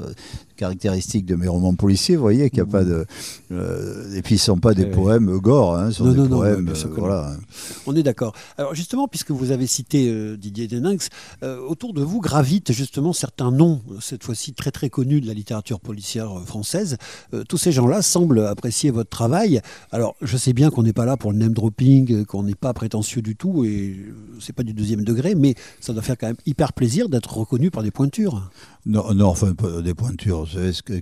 [0.62, 3.06] Euh, Caractéristique de mes romans policiers, vous voyez qu'il n'y a pas de.
[3.52, 4.90] euh, et puis, ce ne sont pas des Ouais.
[4.90, 6.68] poèmes gore, hein, ce sont Non, des non, poèmes.
[6.68, 6.94] euh, non.
[6.96, 7.36] voilà.
[7.86, 8.34] On est d'accord.
[8.58, 11.08] Alors justement, puisque vous avez cité euh, Didier Deninx,
[11.42, 15.26] euh, autour de vous gravitent justement certains noms, euh, cette fois-ci très très connus de
[15.26, 16.96] la littérature policière euh, française.
[17.34, 19.60] Euh, tous ces gens-là semblent apprécier votre travail.
[19.92, 22.54] Alors je sais bien qu'on n'est pas là pour le name dropping, euh, qu'on n'est
[22.54, 26.16] pas prétentieux du tout, et euh, c'est pas du deuxième degré, mais ça doit faire
[26.18, 28.50] quand même hyper plaisir d'être reconnu par des pointures.
[28.86, 29.54] Non, non, enfin,
[29.84, 30.48] des pointures.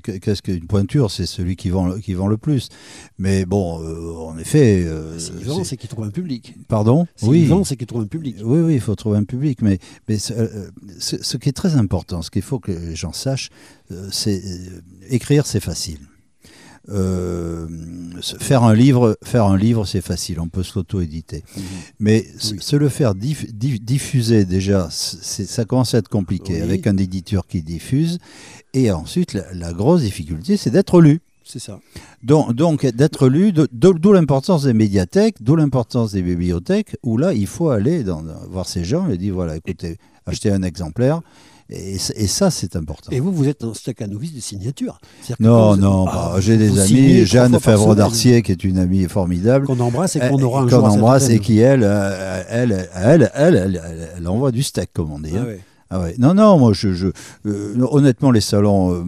[0.03, 1.11] Qu'est-ce qu'une pointure?
[1.11, 2.68] C'est celui qui vend, le- qui vend le plus.
[3.18, 4.85] Mais bon, euh, en effet.
[4.85, 6.55] euh, S'il vend, c'est- c'est qu'il trouve un public.
[6.66, 7.07] Pardon?
[7.16, 8.37] S'il vend, c'est qu'il trouve un public.
[8.43, 9.62] Oui, oui, il faut trouver un public.
[9.62, 12.97] Mais, mais ce, euh, ce- ce qui est très important, ce qu'il faut que les
[12.97, 13.51] gens sachent,
[13.93, 14.43] euh, c'est
[15.09, 16.01] écrire, c'est facile.
[16.91, 17.66] Euh,
[18.41, 21.45] faire un livre, faire un livre, c'est facile, on peut se l'auto-éditer.
[22.01, 22.57] Mais Oui.
[22.61, 26.62] se le faire diff- diff- diffuser déjà, ça commence à être compliqué Oui.
[26.62, 28.18] avec un éditeur qui diffuse.
[28.74, 31.20] Et ensuite, la, la grosse difficulté, c'est d'être lu.
[31.45, 31.80] C'est ça.
[32.22, 37.47] Donc, donc d'être lu, d'où l'importance des médiathèques, d'où l'importance des bibliothèques, où là, il
[37.47, 41.22] faut aller dans- voir ces gens et dire voilà, écoutez, achetez un exemplaire.
[41.71, 43.11] Et, ça, c'est important.
[43.12, 44.99] Et vous, vous êtes un staccanoviste de signature.
[45.39, 49.05] Non, vous- non, Ah, bah, j'ai des amis, Jeanne Favre d'Arcier, qui est une amie
[49.05, 52.89] formidable, Qu'on embrasse et euh, qu'on aura un qu'on embrasse et qui, elle, euh, elle,
[52.95, 55.33] elle, elle, elle, elle, envoie du steak, comme on dit.
[55.35, 55.45] Ah hein.
[55.45, 55.61] ouais.
[55.91, 56.14] Ah ouais.
[56.19, 57.12] Non, non, moi, je,
[57.47, 59.05] euh, honnêtement, les salons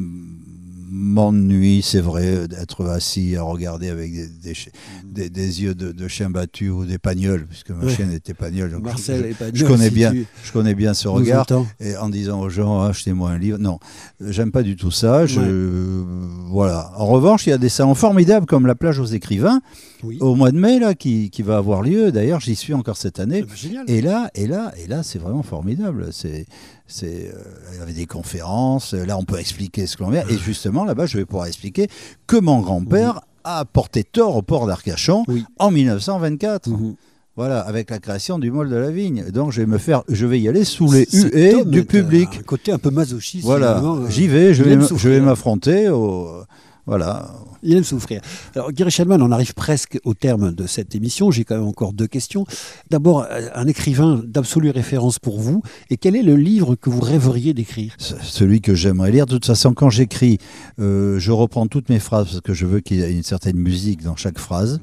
[0.90, 4.70] m'ennuient, c'est vrai, d'être assis à regarder avec des, des, chi-
[5.04, 7.94] des- des yeux de, de chien battu ou des pagnols, puisque ma Ouais.
[7.94, 8.72] chienne était pagnole.
[8.72, 10.12] donc Marcel je, et Pagnol, je connais si bien,
[10.44, 11.46] je connais bien ce regard.
[11.80, 13.58] Et en disant aux gens, achetez-moi un livre.
[13.58, 13.78] Non,
[14.20, 15.26] j'aime pas du tout ça.
[15.26, 15.46] Je, Ouais.
[15.48, 16.04] euh,
[16.50, 16.90] voilà.
[16.96, 19.60] En revanche, il y a des salons formidables comme la plage aux écrivains
[20.02, 20.18] Oui.
[20.20, 22.10] au mois de mai là, qui, qui va avoir lieu.
[22.12, 23.44] D'ailleurs, j'y suis encore cette année.
[23.54, 23.84] Génial.
[23.88, 26.08] Et là, et là, et là, c'est vraiment formidable.
[26.10, 26.46] C'est,
[26.90, 28.92] c'est, euh, il y avait des conférences.
[28.94, 30.24] Là, on peut expliquer ce que l'on vient.
[30.28, 31.88] Et justement, là-bas, je vais pouvoir expliquer
[32.26, 35.44] que mon grand-père a porté tort au port d'Arcachon Oui.
[35.58, 36.68] en 1924.
[36.68, 36.94] Mhm.
[37.36, 39.24] Voilà, avec la création du môle de la vigne.
[39.30, 42.28] Donc, je vais me faire, je vais y aller sous les huées du euh, public.
[42.38, 43.44] Un côté un peu masochiste.
[43.44, 46.42] Voilà, euh, j'y vais, je il vais, je vais m'affronter au,
[46.90, 47.30] voilà.
[47.62, 48.20] Il aime souffrir.
[48.56, 51.30] Alors, Gary Shellman, on arrive presque au terme de cette émission.
[51.30, 52.46] J'ai quand même encore deux questions.
[52.90, 55.62] D'abord, euh, un écrivain d'absolue référence pour vous.
[55.88, 57.94] Et quel est le livre que vous rêveriez d'écrire?
[57.98, 59.26] Celui que j'aimerais lire.
[59.26, 60.38] De toute façon, quand j'écris,
[60.80, 63.56] euh, je reprends toutes mes phrases parce que je veux qu'il y ait une certaine
[63.56, 64.80] musique dans chaque phrase.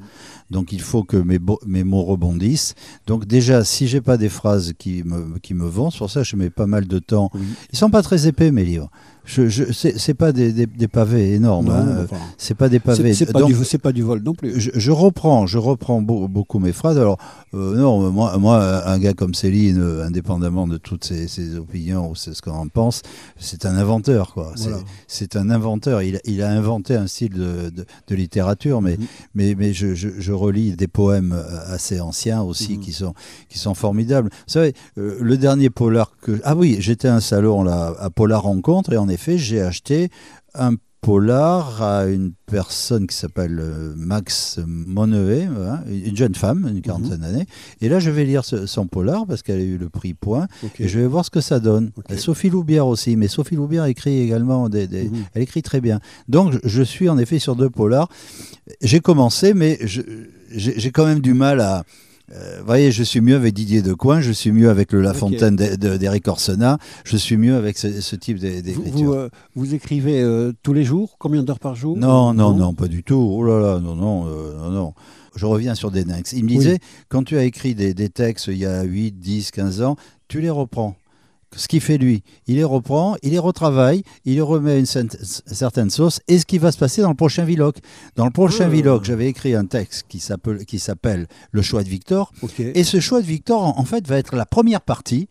[0.50, 1.40] Donc il faut que mes,
[1.84, 2.76] mots rebondissent.
[3.06, 6.22] Donc déjà, si j'ai pas des phrases qui me, qui me vont, c'est pour ça
[6.22, 7.32] que je mets pas mal de temps.
[7.74, 8.90] Ils sont pas très épais mes livres.
[9.28, 11.70] Je, je, c'est pas des, des- des pavés énormes.
[11.70, 12.06] Hein.
[12.06, 13.14] enfin, C'est pas des pavés.
[13.14, 13.42] C'est pas,
[13.84, 14.58] pas du vol non plus.
[14.58, 16.98] je, je reprends, je reprends beau- beaucoup mes phrases.
[16.98, 17.18] Alors,
[17.54, 22.10] euh, non, moi, moi, un gars comme Céline, euh, indépendamment de toutes ses, ses opinions
[22.10, 23.02] ou c'est ce qu'on en pense,
[23.38, 24.54] c'est un inventeur, quoi.
[24.56, 24.84] C'est- Voilà.
[25.08, 26.02] C'est un inventeur.
[26.04, 29.06] Il, a- il a inventé un style de, de- de littérature, mais, Mhm.
[29.36, 32.80] mais, mais je, je, je relis des poèmes euh, assez anciens aussi Mhm.
[32.80, 33.14] qui, sont,
[33.50, 34.30] qui sont formidables.
[34.32, 36.40] Vous savez, euh, le dernier polar que.
[36.46, 40.10] Ah oui, j'étais à un salon là, à Polar Rencontre, et en effet, j'ai acheté
[40.54, 46.82] un polar à une personne qui s'appelle euh, Max Monnevet, hein, une jeune femme, une
[46.82, 47.46] quarantaine d'années.
[47.82, 50.48] Et là, je vais lire ce- son polar parce qu'elle a eu le prix Point.
[50.80, 51.92] Et je vais voir ce que ça donne.
[52.10, 55.24] Et Sophie Loubière aussi, mais Sophie Loubière écrit également des, des- Mhm.
[55.34, 56.00] elle écrit très bien.
[56.28, 58.10] Donc je, suis en effet sur deux polars.
[58.82, 61.84] J'ai commencé, mais j'ai quand même du mal à.
[62.34, 65.14] Euh, vous voyez, je suis mieux avec Didier Decoing, je suis mieux avec le La.
[65.14, 68.92] Fontaine d'E- de- d'Éric Orsena, je suis mieux avec ce, ce type Vous, d'écriture.
[68.92, 71.96] vous, euh, vous écrivez euh, tous les jours Combien d'heures par jour?
[71.98, 73.16] Non, non, non, pas du tout.
[73.16, 74.94] Oh là là, non, non, non, non.
[75.36, 76.34] Je reviens sur des ninx.
[76.34, 76.58] Il me Oui.
[76.58, 79.96] disait, quand tu as écrit des, des textes il y a 8, 10, 15 ans,
[80.28, 80.96] tu les reprends.
[81.56, 84.86] Ce qu'il fait lui, il les reprend, il les retravaille, il les remet à une
[84.86, 86.20] cer- certaine sauce.
[86.28, 87.78] Et ce qui va se passer dans le prochain Viloc
[88.18, 88.70] Dans le prochain Ah.
[88.70, 92.32] Viloc, j'avais écrit un texte qui s'appelle Le choix de Victor.
[92.76, 95.30] Et ce choix de Victor, en en fait, va être la première partie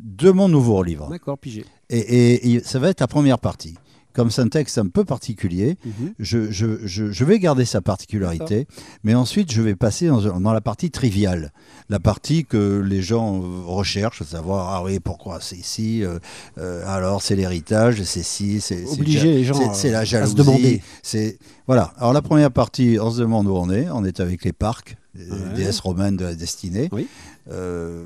[0.00, 1.08] de mon nouveau livre.
[1.10, 1.64] D'accord, pigé.
[1.90, 3.74] Et, et- et ça va être la première partie.
[4.14, 6.14] Comme c'est un texte un peu particulier, Mhm.
[6.20, 8.66] je, je- je- je vais garder sa particularité,
[9.02, 11.52] mais ensuite je vais passer dans, dans la partie triviale,
[11.88, 16.18] la partie que les gens euh, recherchent, savoir ah oui pourquoi c'est ici, euh,
[16.58, 20.34] euh, alors c'est l'héritage, c'est ci, c'est ja- les gens c'est- la à se jalousie,
[20.36, 20.82] demander.
[21.02, 21.92] c'est voilà.
[21.98, 24.96] Alors la première partie, on se demande où on est, on est avec les parcs,
[25.16, 25.38] les Ouais.
[25.56, 26.88] déesses romaines de la destinée.
[26.92, 27.08] Oui.
[27.50, 28.04] Euh,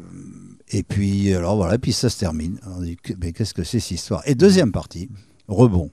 [0.71, 2.59] et puis alors voilà, puis ça se termine.
[2.67, 4.23] On dit mais qu'est-ce que c'est cette histoire?
[4.27, 5.11] Et deuxième partie,
[5.49, 5.91] rebond.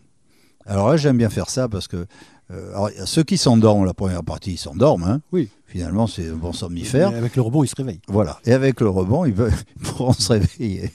[0.65, 2.05] Alors là, j'aime bien faire ça parce que
[2.51, 5.03] euh, ceux qui s'endorment, la première partie, ils s'endorment.
[5.03, 5.21] hein.
[5.31, 5.49] Oui.
[5.75, 7.11] Finalement, c'est un bon somnifère.
[7.11, 7.99] Mais avec le rebond, il se réveille.
[8.07, 8.39] Voilà.
[8.45, 10.89] Et avec le rebond, ils, peuvent- ils pourront se réveiller.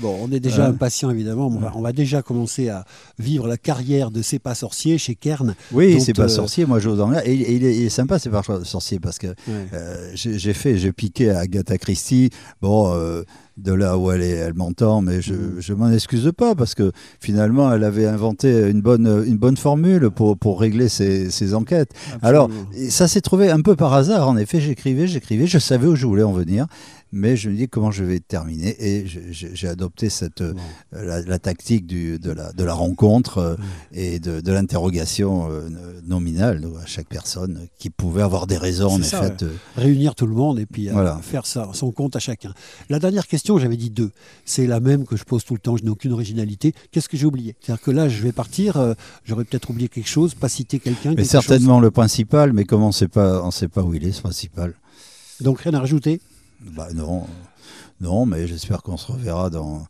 [0.00, 0.68] Bon, on est déjà Ouais.
[0.70, 1.46] impatient évidemment.
[1.46, 2.84] On va, on va déjà commencer à
[3.20, 5.54] vivre la carrière de C'est pas sorcier chez Kern.
[5.72, 6.66] Oui, c'est pas euh, sorcier.
[6.66, 7.22] Moi, j'ose en rire.
[7.24, 9.34] Et, il- et il, est, il est sympa, c'est pas sorcier parce que Ouais.
[9.72, 12.30] euh, j'ai fait, j'ai piqué à Agatha Christie.
[12.60, 13.22] Bon, euh,
[13.58, 15.56] de là où elle est, elle m'entend, mais je, Mhm.
[15.60, 16.90] je m'en excuse pas parce que
[17.20, 21.90] finalement, elle avait inventé une bonne, une bonne formule pour, pour régler ses, ses enquêtes.
[22.22, 22.70] Alors, Absolument.
[22.74, 24.28] et ça s'est trouvé un peu par hasard.
[24.28, 26.66] En effet, j'écrivais, j'écrivais, je savais où je voulais en venir.
[27.12, 30.54] Mais je me dis comment je vais terminer et j'ai adopté cette euh,
[30.92, 33.56] la, la tactique du, de, la, de la rencontre euh,
[33.92, 35.68] et de, de l'interrogation euh,
[36.04, 39.44] nominale à chaque personne qui pouvait avoir des raisons en ça, effet.
[39.44, 39.50] ouais.
[39.76, 41.18] réunir tout le monde et puis Voilà.
[41.22, 42.54] faire ça, son compte à chacun.
[42.88, 44.10] La dernière question, j'avais dit deux.
[44.44, 46.74] C'est la même que je pose tout le temps, je n'ai aucune originalité.
[46.90, 47.56] Qu'est-ce que j'ai oublié?
[47.60, 48.94] C'est-à-dire que là, je vais partir, euh,
[49.24, 51.14] j'aurais peut-être oublié quelque chose, pas citer quelqu'un.
[51.16, 54.74] mais certainement le principal, mais comme on on sait pas où il est ce principal.
[55.40, 56.20] Donc rien à rajouter?
[56.70, 57.26] Bah non,
[58.00, 59.86] non, mais j'espère qu'on se reverra dans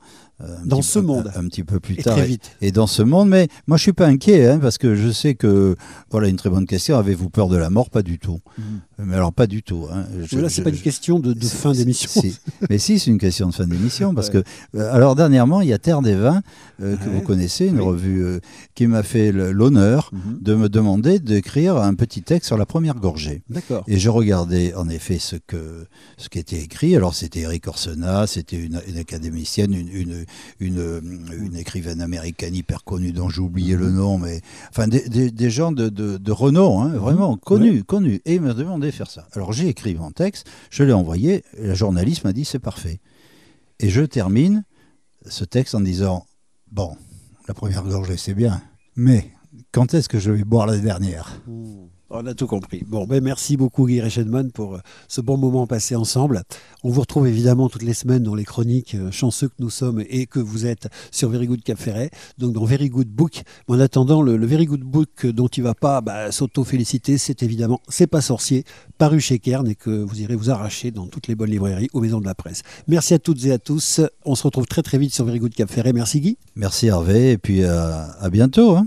[0.65, 1.31] Dans petit ce monde.
[1.35, 2.51] un, un petit peu plus Et tard très et- vite.
[2.61, 3.29] Et, dans ce monde.
[3.29, 5.77] Mais moi, je suis pas inquiet hein, parce que je sais que
[6.11, 6.97] voilà une très bonne question.
[6.99, 7.91] Avez-vous peur de la mort?
[7.91, 8.41] Pas du tout.
[8.99, 9.87] Mais alors pas du tout.
[9.93, 10.05] Hein.
[10.31, 12.09] Je- là, c'est pas une question de, de fin d'émission.
[12.21, 12.39] si.
[12.71, 14.15] Mais si, c'est une question de fin d'émission.
[14.15, 14.43] Parce que,
[14.77, 16.43] euh, alors, dernièrement, il y a Terre des Vins,
[16.81, 17.15] euh, que Ouais.
[17.17, 17.85] vous connaissez, une Oui.
[17.87, 18.39] revue euh,
[18.75, 20.39] qui m'a fait l'honneur Mhm.
[20.41, 23.43] de me demander d'écrire un petit texte sur la première gorgée.
[23.51, 23.85] D'accord.
[23.89, 25.87] Et je regardais en effet ce, que,
[26.17, 26.95] ce qui était écrit.
[26.97, 30.25] Alors, c'était Eric Orsena, c'était une, une académicienne, une, une,
[30.61, 31.01] une,
[31.33, 35.51] une écrivaine américaine hyper connue dont j'ai oublié le nom, mais enfin, des, des- des
[35.51, 38.21] gens de, de, de renom, hein, vraiment connus, connus.
[38.25, 39.27] Et ils m'ont demandé de faire ça.
[39.33, 43.01] Alors, j'ai écrit mon texte, je l'ai envoyé, et la journaliste m'a dit c'est parfait.
[43.81, 44.65] Et je termine
[45.27, 46.27] ce texte en disant
[46.71, 46.97] Bon,
[47.49, 48.63] la première gorgée, c'est bien,
[48.97, 49.31] mais
[49.73, 51.41] quand est-ce que je vais boire la dernière?
[52.15, 52.85] On a tout compris.
[52.87, 56.43] Bon, ben merci beaucoup Guy Reichenmann pour euh, ce bon moment passé ensemble.
[56.85, 60.05] On vous retrouve évidemment toutes les semaines dans les chroniques euh, chanceux que nous sommes
[60.11, 63.43] et que vous êtes sur Very Good Cap Ferret, donc dans Very Good Book.
[63.67, 67.81] Mais en attendant, le, Very Good Book dont il va pas bah, s'auto-féliciter, c'est évidemment
[67.89, 68.65] C'est pas sorcier,
[68.99, 72.03] paru chez Kern et que vous irez vous arracher dans toutes les bonnes librairies aux
[72.03, 72.61] maisons de la presse.
[72.89, 74.03] Merci à toutes et à tous.
[74.27, 75.95] On se retrouve très très vite sur Very Good Cap Ferret.
[75.95, 76.37] Merci Guy.
[76.57, 78.77] Merci Hervé, et puis euh, à bientôt.
[78.77, 78.87] hein.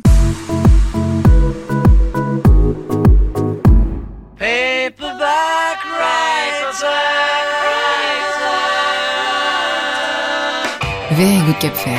[11.16, 11.98] Very Good Cap Ferret.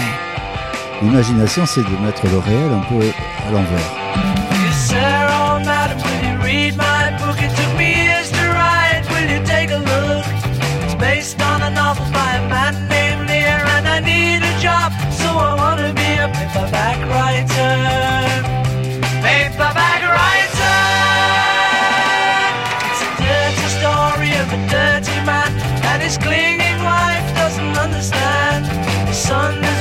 [1.01, 3.01] L'imagination, c'est de mettre le réel un peu
[3.47, 3.91] à l'envers.
[4.63, 7.41] Yes, sir, oh, madam, will you read my book?
[7.41, 9.09] It took me years to write.
[9.09, 10.25] Will you take a look?
[10.85, 14.93] It's based on a novel by a man named Lear, and I need a job,
[15.11, 17.73] so I want to be a paperback writer.
[19.25, 20.77] Paperback writer.
[22.85, 25.51] It's a dirty story of a dirty man,
[25.89, 28.86] and his clinging wife doesn't understand.
[29.17, 29.76] His